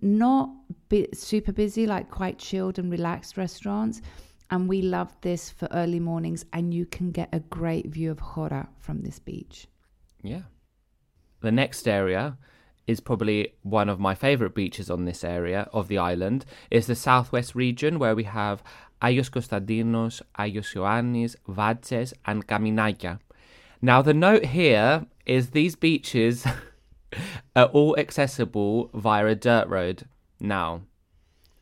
not 0.02 0.50
bi- 0.90 1.08
super 1.14 1.52
busy, 1.52 1.86
like 1.86 2.10
quite 2.10 2.40
chilled 2.40 2.80
and 2.80 2.92
relaxed 2.92 3.38
restaurants. 3.38 4.02
And 4.50 4.68
we 4.68 4.82
love 4.82 5.16
this 5.22 5.52
for 5.52 5.68
early 5.72 6.00
mornings, 6.00 6.46
and 6.54 6.74
you 6.74 6.88
can 6.88 7.12
get 7.12 7.30
a 7.32 7.42
great 7.42 7.88
view 7.88 8.10
of 8.10 8.18
Chora 8.18 8.68
from 8.80 9.02
this 9.02 9.20
beach. 9.20 9.68
Yeah. 10.24 10.44
The 11.42 11.52
next 11.52 11.88
area 11.88 12.40
is 12.88 13.02
probably 13.02 13.54
one 13.64 13.90
of 13.90 14.00
my 14.00 14.16
favorite 14.16 14.56
beaches 14.56 14.90
on 14.90 15.06
this 15.06 15.24
area 15.24 15.70
of 15.74 15.90
the 15.90 15.98
island. 15.98 16.46
Is 16.72 16.88
the 16.88 16.96
southwest 16.96 17.54
region 17.54 18.00
where 18.00 18.16
we 18.16 18.24
have 18.24 18.64
Ayos 19.02 19.30
Konstantinos, 19.30 20.22
Ayos 20.40 20.74
Ioannis, 20.74 21.36
Vadzes, 21.48 22.14
and 22.26 22.48
Kaminakia. 22.48 23.20
Now 23.82 24.02
the 24.02 24.14
note 24.14 24.46
here 24.46 25.06
is 25.26 25.52
these 25.52 25.76
beaches 25.76 26.48
are 27.56 27.66
all 27.66 27.96
accessible 27.98 28.90
via 28.94 29.28
a 29.28 29.36
dirt 29.36 29.68
road. 29.68 30.08
Now, 30.40 30.82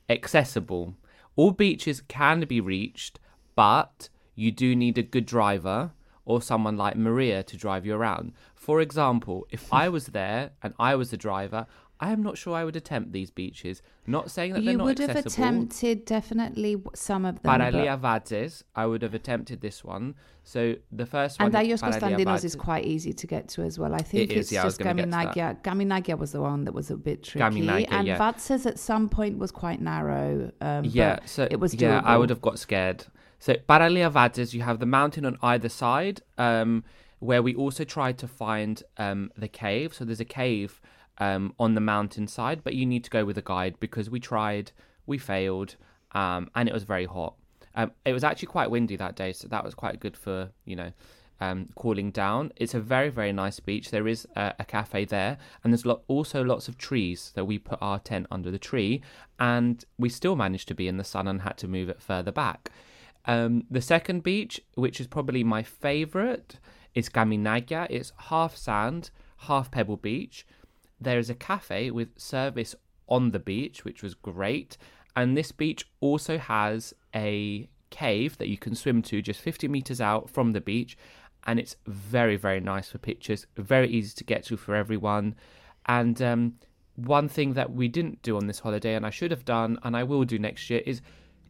accessible. 0.09 0.95
All 1.35 1.51
beaches 1.51 2.01
can 2.01 2.41
be 2.41 2.61
reached, 2.61 3.19
but 3.55 4.09
you 4.35 4.51
do 4.51 4.75
need 4.75 4.97
a 4.97 5.03
good 5.03 5.25
driver 5.25 5.91
or 6.25 6.41
someone 6.41 6.75
like 6.75 6.95
Maria 6.95 7.43
to 7.43 7.57
drive 7.57 7.85
you 7.85 7.95
around. 7.95 8.33
For 8.55 8.81
example, 8.81 9.47
if 9.51 9.71
I 9.71 9.89
was 9.95 10.07
there 10.07 10.51
and 10.61 10.73
I 10.79 10.95
was 10.95 11.11
the 11.11 11.17
driver, 11.17 11.67
I 11.99 12.11
am 12.11 12.21
not 12.21 12.37
sure 12.37 12.53
I 12.55 12.65
would 12.65 12.75
attempt 12.75 13.13
these 13.13 13.31
beaches. 13.31 13.81
Not 14.05 14.29
saying 14.29 14.53
that 14.53 14.63
they're 14.63 14.73
You 14.73 14.79
would 14.79 14.99
have 14.99 15.15
attempted 15.15 16.05
definitely 16.05 16.75
some 16.93 17.25
of 17.25 17.41
them. 17.41 17.59
Paralia 17.59 17.99
but- 17.99 18.63
I 18.75 18.85
would 18.85 19.01
have 19.01 19.13
attempted 19.13 19.61
this 19.61 19.83
one. 19.83 20.15
So 20.43 20.75
the 20.91 21.05
first 21.05 21.39
one 21.39 21.55
and 21.55 21.67
is 21.67 21.81
Ayos 21.81 21.89
Paralia 21.89 22.17
Konstantinos 22.17 22.43
is 22.43 22.55
quite 22.55 22.85
easy 22.85 23.13
to 23.13 23.25
get 23.25 23.47
to 23.49 23.63
as 23.63 23.79
well. 23.79 23.95
I 23.95 23.99
think 23.99 24.31
is, 24.31 24.37
it's 24.37 24.51
yeah, 24.51 24.63
was 24.63 24.73
just 24.73 24.83
gonna 24.83 24.95
get 24.95 25.05
to 25.05 25.09
that. 25.11 25.63
Kaminakia. 25.63 25.63
Kaminakia 25.63 26.17
was 26.19 26.33
the 26.33 26.41
one 26.41 26.65
that 26.65 26.73
was 26.73 26.91
a 26.91 26.97
bit 26.97 27.23
tricky. 27.23 27.43
Kaminakia, 27.43 27.87
and 27.89 28.07
yeah. 28.07 28.33
At 28.65 28.79
some 28.79 29.09
point 29.09 29.37
was 29.39 29.51
quite 29.51 29.81
narrow. 29.81 30.51
Um, 30.61 30.85
Yeah, 30.85 31.15
but 31.15 31.29
so 31.29 31.47
it 31.49 31.59
was 31.59 31.73
yeah, 31.73 32.01
I 32.03 32.17
would 32.17 32.29
have 32.29 32.41
got 32.41 32.59
scared. 32.59 33.05
So 33.39 33.55
Paralia 33.69 34.11
Vadzes, 34.11 34.53
you 34.53 34.61
have 34.61 34.79
the 34.79 34.85
mountain 34.85 35.25
on 35.25 35.37
either 35.41 35.69
side, 35.69 36.21
um, 36.37 36.83
where 37.19 37.41
we 37.41 37.55
also 37.55 37.83
tried 37.83 38.17
to 38.19 38.27
find 38.27 38.81
um, 38.97 39.31
the 39.37 39.47
cave. 39.47 39.93
So 39.93 40.05
there's 40.05 40.19
a 40.19 40.25
cave 40.25 40.81
um, 41.17 41.53
on 41.59 41.75
the 41.75 41.81
mountainside, 41.81 42.63
but 42.63 42.75
you 42.75 42.85
need 42.85 43.03
to 43.03 43.09
go 43.09 43.25
with 43.25 43.37
a 43.37 43.41
guide 43.41 43.75
because 43.79 44.09
we 44.09 44.19
tried, 44.19 44.71
we 45.05 45.17
failed, 45.17 45.75
um, 46.11 46.49
and 46.55 46.67
it 46.67 46.73
was 46.73 46.83
very 46.83 47.05
hot. 47.05 47.35
Um, 47.75 47.91
it 48.05 48.13
was 48.13 48.23
actually 48.23 48.47
quite 48.47 48.71
windy 48.71 48.95
that 48.95 49.15
day, 49.15 49.33
so 49.33 49.47
that 49.47 49.63
was 49.63 49.73
quite 49.73 49.99
good 49.99 50.15
for 50.15 50.49
you 50.65 50.75
know 50.75 50.91
um, 51.39 51.69
cooling 51.75 52.11
down. 52.11 52.51
It's 52.55 52.73
a 52.73 52.79
very, 52.79 53.09
very 53.09 53.33
nice 53.33 53.59
beach. 53.59 53.91
There 53.91 54.07
is 54.07 54.27
a, 54.35 54.53
a 54.59 54.65
cafe 54.65 55.05
there, 55.05 55.37
and 55.63 55.73
there's 55.73 55.85
also 56.07 56.43
lots 56.43 56.67
of 56.67 56.77
trees. 56.77 57.31
So 57.35 57.43
we 57.43 57.59
put 57.59 57.79
our 57.81 57.99
tent 57.99 58.27
under 58.31 58.51
the 58.51 58.59
tree, 58.59 59.01
and 59.39 59.83
we 59.97 60.09
still 60.09 60.35
managed 60.35 60.67
to 60.69 60.73
be 60.73 60.87
in 60.87 60.97
the 60.97 61.03
sun 61.03 61.27
and 61.27 61.41
had 61.41 61.57
to 61.57 61.67
move 61.67 61.89
it 61.89 62.01
further 62.01 62.31
back. 62.31 62.71
Um, 63.25 63.63
the 63.69 63.81
second 63.81 64.23
beach, 64.23 64.61
which 64.75 64.99
is 64.99 65.07
probably 65.07 65.43
my 65.43 65.63
favorite, 65.63 66.59
is 66.93 67.09
Kaminakia. 67.09 67.87
It's 67.89 68.13
half 68.17 68.55
sand, 68.55 69.09
half 69.37 69.71
pebble 69.71 69.97
beach. 69.97 70.45
There 70.99 71.19
is 71.19 71.29
a 71.29 71.35
cafe 71.35 71.91
with 71.91 72.09
service 72.17 72.75
on 73.07 73.31
the 73.31 73.39
beach, 73.39 73.83
which 73.83 74.01
was 74.01 74.13
great. 74.13 74.77
And 75.15 75.35
this 75.35 75.51
beach 75.51 75.89
also 75.99 76.37
has 76.37 76.93
a 77.15 77.67
cave 77.89 78.37
that 78.37 78.49
you 78.49 78.57
can 78.57 78.75
swim 78.75 79.01
to 79.03 79.21
just 79.21 79.39
50 79.39 79.67
meters 79.67 80.01
out 80.01 80.29
from 80.29 80.53
the 80.53 80.61
beach. 80.61 80.97
And 81.47 81.59
it's 81.59 81.75
very, 81.85 82.37
very 82.37 82.59
nice 82.59 82.89
for 82.89 82.97
pictures, 82.97 83.45
very 83.55 83.89
easy 83.89 84.15
to 84.15 84.23
get 84.23 84.43
to 84.45 84.57
for 84.57 84.75
everyone. 84.75 85.35
And 85.85 86.21
um, 86.21 86.55
one 86.95 87.27
thing 87.27 87.53
that 87.53 87.71
we 87.71 87.87
didn't 87.87 88.21
do 88.21 88.37
on 88.37 88.47
this 88.47 88.59
holiday, 88.59 88.95
and 88.95 89.05
I 89.05 89.11
should 89.11 89.31
have 89.31 89.45
done, 89.45 89.77
and 89.83 89.95
I 89.95 90.03
will 90.03 90.23
do 90.23 90.39
next 90.39 90.69
year, 90.69 90.81
is 90.85 91.01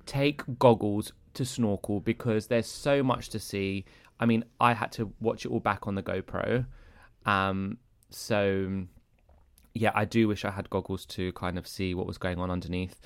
take 0.06 0.42
goggles 0.60 1.14
to 1.36 1.46
snorkel 1.46 2.00
because 2.00 2.48
there's 2.48 2.68
so 2.68 3.04
much 3.04 3.30
to 3.30 3.40
see. 3.40 3.86
I 4.20 4.26
mean, 4.26 4.44
I 4.60 4.74
had 4.74 4.92
to 4.94 5.12
watch 5.20 5.46
it 5.46 5.52
all 5.52 5.60
back 5.60 5.88
on 5.88 5.96
the 5.96 6.04
GoPro. 6.04 6.66
Um, 7.26 7.78
so, 8.10 8.84
yeah, 9.74 9.92
I 9.94 10.06
do 10.06 10.28
wish 10.28 10.46
I 10.46 10.52
had 10.52 10.70
goggles 10.70 11.06
to 11.08 11.32
kind 11.34 11.58
of 11.58 11.68
see 11.68 11.94
what 11.94 12.08
was 12.08 12.18
going 12.18 12.40
on 12.40 12.50
underneath. 12.50 13.00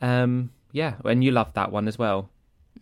Um, 0.00 0.50
yeah, 0.72 0.94
and 1.04 1.22
you 1.22 1.30
loved 1.30 1.54
that 1.54 1.70
one 1.70 1.86
as 1.86 1.98
well. 1.98 2.30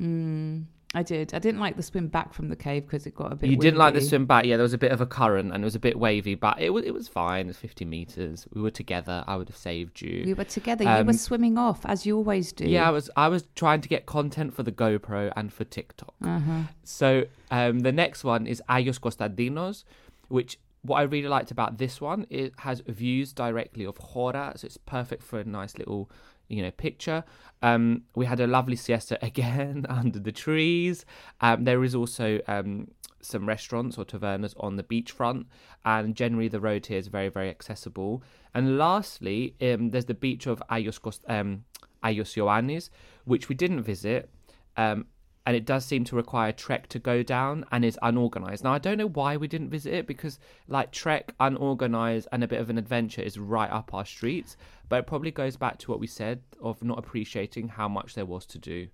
Mm, 0.01 0.65
I 0.95 1.03
did. 1.03 1.33
I 1.33 1.39
didn't 1.39 1.61
like 1.61 1.77
the 1.77 1.83
swim 1.83 2.09
back 2.09 2.35
from 2.35 2.49
the 2.49 2.57
cave 2.57 2.85
because 2.85 3.07
it 3.07 3.15
got 3.15 3.33
a 3.33 3.37
bit. 3.37 3.49
You 3.51 3.57
didn't 3.57 3.79
like 3.79 3.95
the 3.95 4.01
swim 4.01 4.27
back, 4.27 4.45
yeah. 4.45 4.57
There 4.57 4.63
was 4.63 4.75
a 4.75 4.79
bit 4.79 4.93
of 4.93 5.01
a 5.01 5.07
current 5.07 5.53
and 5.53 5.63
it 5.63 5.65
was 5.65 5.75
a 5.75 5.79
bit 5.81 5.99
wavy, 5.99 6.35
but 6.35 6.61
it 6.61 6.71
was 6.71 6.85
it 6.85 6.93
was 6.93 7.09
fine. 7.09 7.49
It's 7.49 7.59
fifty 7.59 7.85
meters. 7.85 8.47
We 8.53 8.61
were 8.61 8.71
together. 8.71 9.25
I 9.27 9.37
would 9.37 9.49
have 9.49 9.57
saved 9.57 10.01
you. 10.03 10.23
We 10.27 10.35
were 10.35 10.45
together. 10.45 10.85
you 10.85 10.91
Um, 10.91 11.07
were 11.07 11.13
swimming 11.15 11.57
off 11.57 11.85
as 11.87 12.05
you 12.05 12.17
always 12.17 12.53
do. 12.53 12.67
Yeah, 12.69 12.89
I 12.89 12.91
was 12.91 13.09
I 13.17 13.29
was 13.29 13.45
trying 13.55 13.81
to 13.81 13.89
get 13.89 14.07
content 14.07 14.55
for 14.55 14.63
the 14.63 14.73
GoPro 14.73 15.33
and 15.37 15.53
for 15.53 15.65
TikTok. 15.65 16.15
Uh-huh. 16.23 16.63
So 16.85 17.25
um, 17.51 17.81
the 17.81 17.93
next 17.93 18.23
one 18.25 18.47
is 18.47 18.63
Ayos 18.69 19.01
Costadinos, 19.01 19.85
which 20.29 20.59
what 20.83 20.97
I 20.97 21.03
really 21.03 21.29
liked 21.29 21.51
about 21.53 21.79
this 21.79 22.01
one 22.01 22.27
it 22.29 22.53
has 22.59 22.83
views 22.89 23.33
directly 23.33 23.85
of 23.85 23.97
Chora, 23.99 24.59
so 24.59 24.67
it's 24.67 24.77
perfect 24.77 25.23
for 25.23 25.39
a 25.39 25.45
nice 25.45 25.79
little 25.79 26.11
you 26.53 26.63
know 26.63 26.71
picture. 26.71 27.25
Um, 27.63 28.03
we 28.15 28.27
had 28.27 28.41
a 28.41 28.47
lovely 28.47 28.77
siesta 28.77 29.19
again 29.25 29.87
under 29.89 30.19
the 30.19 30.33
trees. 30.33 31.05
Um, 31.41 31.65
there 31.65 31.83
is 31.85 31.95
also 31.95 32.41
um, 32.47 32.89
some 33.21 33.47
restaurants 33.47 33.99
or 33.99 34.05
tavernas 34.05 34.55
on 34.59 34.77
the 34.77 34.83
beachfront, 34.83 35.47
and 35.85 36.15
generally 36.15 36.49
the 36.49 36.61
road 36.61 36.87
here 36.87 36.99
is 36.99 37.09
very 37.09 37.29
very 37.29 37.49
accessible. 37.49 38.23
And 38.55 38.79
lastly, 38.79 39.55
um, 39.61 39.91
there's 39.91 40.05
the 40.05 40.15
beach 40.15 40.47
of 40.47 40.63
Ayos 40.71 41.01
Cost- 41.01 41.25
um, 41.29 41.65
Ayos 42.05 42.37
Ioannis, 42.37 42.91
which 43.25 43.49
we 43.49 43.55
didn't 43.55 43.83
visit. 43.83 44.29
Um, 44.77 45.07
and 45.45 45.57
it 45.57 45.65
does 45.65 45.85
seem 45.85 46.05
to 46.05 46.17
require 46.17 46.53
trek 46.53 46.89
to 46.89 46.99
go 46.99 47.23
down 47.23 47.65
and 47.73 47.85
is 47.85 47.99
unorganized. 48.03 48.63
Now 48.63 48.73
I 48.73 48.79
don't 48.79 48.99
know 48.99 49.09
why 49.09 49.37
we 49.37 49.49
didn't 49.49 49.71
visit 49.71 49.93
it 49.93 50.07
because 50.07 50.39
like 50.69 50.93
trek, 50.93 51.35
unorganized, 51.41 52.29
and 52.33 52.45
a 52.45 52.49
bit 52.49 52.61
of 52.61 52.71
an 52.71 52.79
adventure 52.79 53.23
is 53.23 53.39
right 53.39 53.71
up 53.71 53.93
our 53.93 54.05
streets. 54.05 54.57
But 54.89 55.01
it 55.01 55.07
probably 55.07 55.31
goes 55.31 55.57
back 55.57 55.79
to 55.79 55.91
what 55.91 56.01
we 56.01 56.07
said 56.07 56.43
of 56.61 56.83
not 56.83 56.99
appreciating 56.99 57.69
how 57.69 57.89
much 57.89 58.15
there 58.15 58.27
was 58.27 58.47
to 58.47 58.59
do. 58.59 58.89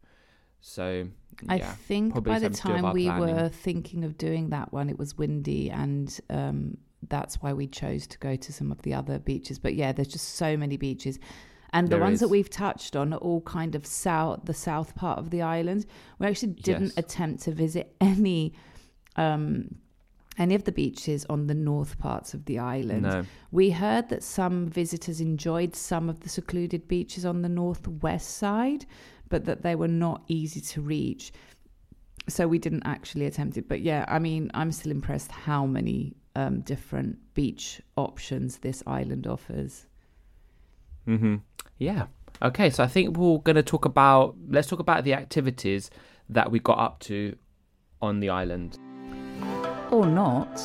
So 0.61 1.09
I 1.49 1.59
think 1.59 2.15
by 2.25 2.39
the 2.39 2.53
something 2.53 2.53
to 2.53 2.63
do 2.63 2.73
with 2.73 2.83
time 2.83 2.93
we 2.93 3.05
planning. 3.07 3.37
were 3.37 3.49
thinking 3.49 4.05
of 4.05 4.19
doing 4.19 4.51
that 4.51 4.73
one, 4.73 4.89
it 4.89 4.99
was 4.99 5.17
windy, 5.17 5.71
and 5.71 6.19
um, 6.31 6.79
that's 7.09 7.37
why 7.43 7.53
we 7.53 7.67
chose 7.67 8.07
to 8.09 8.19
go 8.19 8.37
to 8.37 8.53
some 8.53 8.73
of 8.73 8.83
the 8.83 8.95
other 8.95 9.19
beaches. 9.19 9.59
But 9.59 9.75
yeah, 9.75 9.93
there's 9.93 10.09
just 10.09 10.37
so 10.37 10.57
many 10.57 10.77
beaches. 10.77 11.19
And 11.73 11.89
the 11.89 11.97
There 11.97 12.01
ones 12.01 12.21
that 12.21 12.29
we've 12.29 12.49
touched 12.49 12.97
on 12.97 13.13
are 13.13 13.19
all 13.19 13.43
kind 13.43 13.75
of 13.75 13.85
south, 13.85 14.41
the 14.45 14.55
south 14.55 14.95
part 14.95 15.19
of 15.19 15.31
the 15.31 15.43
island. 15.43 15.87
We 16.19 16.27
actually 16.27 16.53
didn't 16.53 16.93
Yes. 16.97 16.99
attempt 16.99 17.43
to 17.43 17.53
visit 17.53 17.95
any, 18.01 18.55
um, 19.17 19.75
any 20.39 20.55
of 20.55 20.65
the 20.65 20.73
beaches 20.73 21.27
on 21.29 21.47
the 21.47 21.55
north 21.55 21.99
parts 21.99 22.33
of 22.33 22.47
the 22.47 22.59
island. 22.59 23.03
No. 23.03 23.25
We 23.51 23.71
heard 23.71 24.09
that 24.09 24.23
some 24.23 24.67
visitors 24.69 25.21
enjoyed 25.21 25.75
some 25.77 26.09
of 26.09 26.21
the 26.21 26.29
secluded 26.29 26.89
beaches 26.89 27.27
on 27.27 27.43
the 27.43 27.49
northwest 27.49 28.31
side, 28.31 28.87
but 29.29 29.45
that 29.45 29.63
they 29.63 29.75
were 29.75 29.89
not 29.89 30.23
easy 30.29 30.61
to 30.61 30.81
reach. 30.81 31.33
So 32.29 32.47
we 32.49 32.59
didn't 32.59 32.85
actually 32.85 33.27
attempt 33.27 33.57
it. 33.59 33.69
But 33.69 33.81
yeah, 33.81 34.05
I 34.09 34.19
mean, 34.19 34.51
I'm 34.55 34.73
still 34.73 34.93
impressed 34.93 35.33
how 35.33 35.67
many 35.67 36.15
um, 36.37 36.61
different 36.61 37.19
beach 37.35 37.83
options 37.97 38.59
this 38.59 38.83
island 38.87 39.27
offers. 39.27 39.87
Mm-hmm. 41.07 41.37
Yeah. 41.79 42.07
Okay, 42.43 42.71
so 42.71 42.85
I 42.85 42.87
think 42.87 43.17
we're 43.17 43.39
going 43.39 43.57
to 43.57 43.63
talk 43.63 43.85
about 43.85 44.37
let's 44.49 44.69
talk 44.69 44.79
about 44.79 45.05
the 45.05 45.15
activities 45.15 45.91
that 46.29 46.51
we 46.51 46.61
got 46.61 46.79
up 46.79 47.01
to 47.01 47.37
on 48.01 48.21
the 48.21 48.29
island. 48.29 48.79
Or 49.91 50.07
not. 50.07 50.61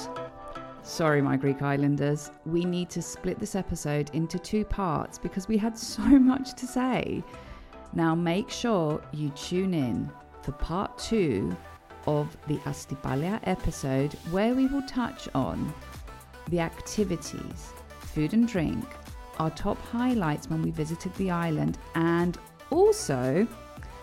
Sorry, 0.83 1.21
my 1.21 1.37
Greek 1.37 1.61
Islanders. 1.61 2.29
We 2.45 2.65
need 2.65 2.89
to 2.89 3.01
split 3.01 3.39
this 3.39 3.55
episode 3.55 4.09
into 4.13 4.37
two 4.37 4.65
parts 4.65 5.17
because 5.17 5.47
we 5.47 5.57
had 5.57 5.77
so 5.77 6.01
much 6.03 6.53
to 6.55 6.67
say. 6.67 7.23
Now, 7.93 8.13
make 8.13 8.49
sure 8.49 9.01
you 9.13 9.29
tune 9.29 9.73
in 9.73 10.11
for 10.41 10.51
part 10.51 10.97
two 10.97 11.55
of 12.05 12.35
the 12.47 12.57
Astypalaia 12.59 13.39
episode 13.43 14.13
where 14.31 14.53
we 14.53 14.65
will 14.65 14.81
touch 14.83 15.29
on 15.33 15.73
the 16.49 16.59
activities, 16.59 17.71
food 17.99 18.33
and 18.33 18.47
drink, 18.47 18.83
our 19.39 19.49
top 19.51 19.77
highlights 19.85 20.49
when 20.49 20.61
we 20.61 20.71
visited 20.71 21.13
the 21.15 21.31
island, 21.31 21.77
and 21.95 22.37
also 22.69 23.47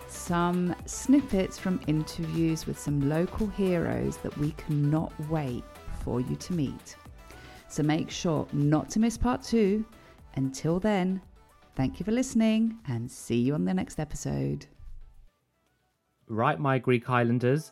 some 0.07 0.75
snippets 0.85 1.57
from 1.57 1.79
interviews 1.87 2.65
with 2.65 2.77
some 2.77 3.09
local 3.09 3.47
heroes 3.47 4.17
that 4.17 4.37
we 4.37 4.51
cannot 4.51 5.13
wait 5.29 5.63
for 6.03 6.19
you 6.19 6.35
to 6.35 6.53
meet. 6.53 6.95
So 7.69 7.83
make 7.83 8.09
sure 8.09 8.45
not 8.51 8.89
to 8.91 8.99
miss 8.99 9.17
part 9.17 9.41
two. 9.41 9.85
Until 10.35 10.79
then, 10.79 11.21
thank 11.75 11.99
you 11.99 12.03
for 12.03 12.11
listening 12.11 12.77
and 12.87 13.09
see 13.09 13.39
you 13.39 13.53
on 13.53 13.63
the 13.63 13.73
next 13.73 13.99
episode. 13.99 14.65
Right, 16.27 16.59
my 16.59 16.77
Greek 16.79 17.09
Islanders, 17.09 17.71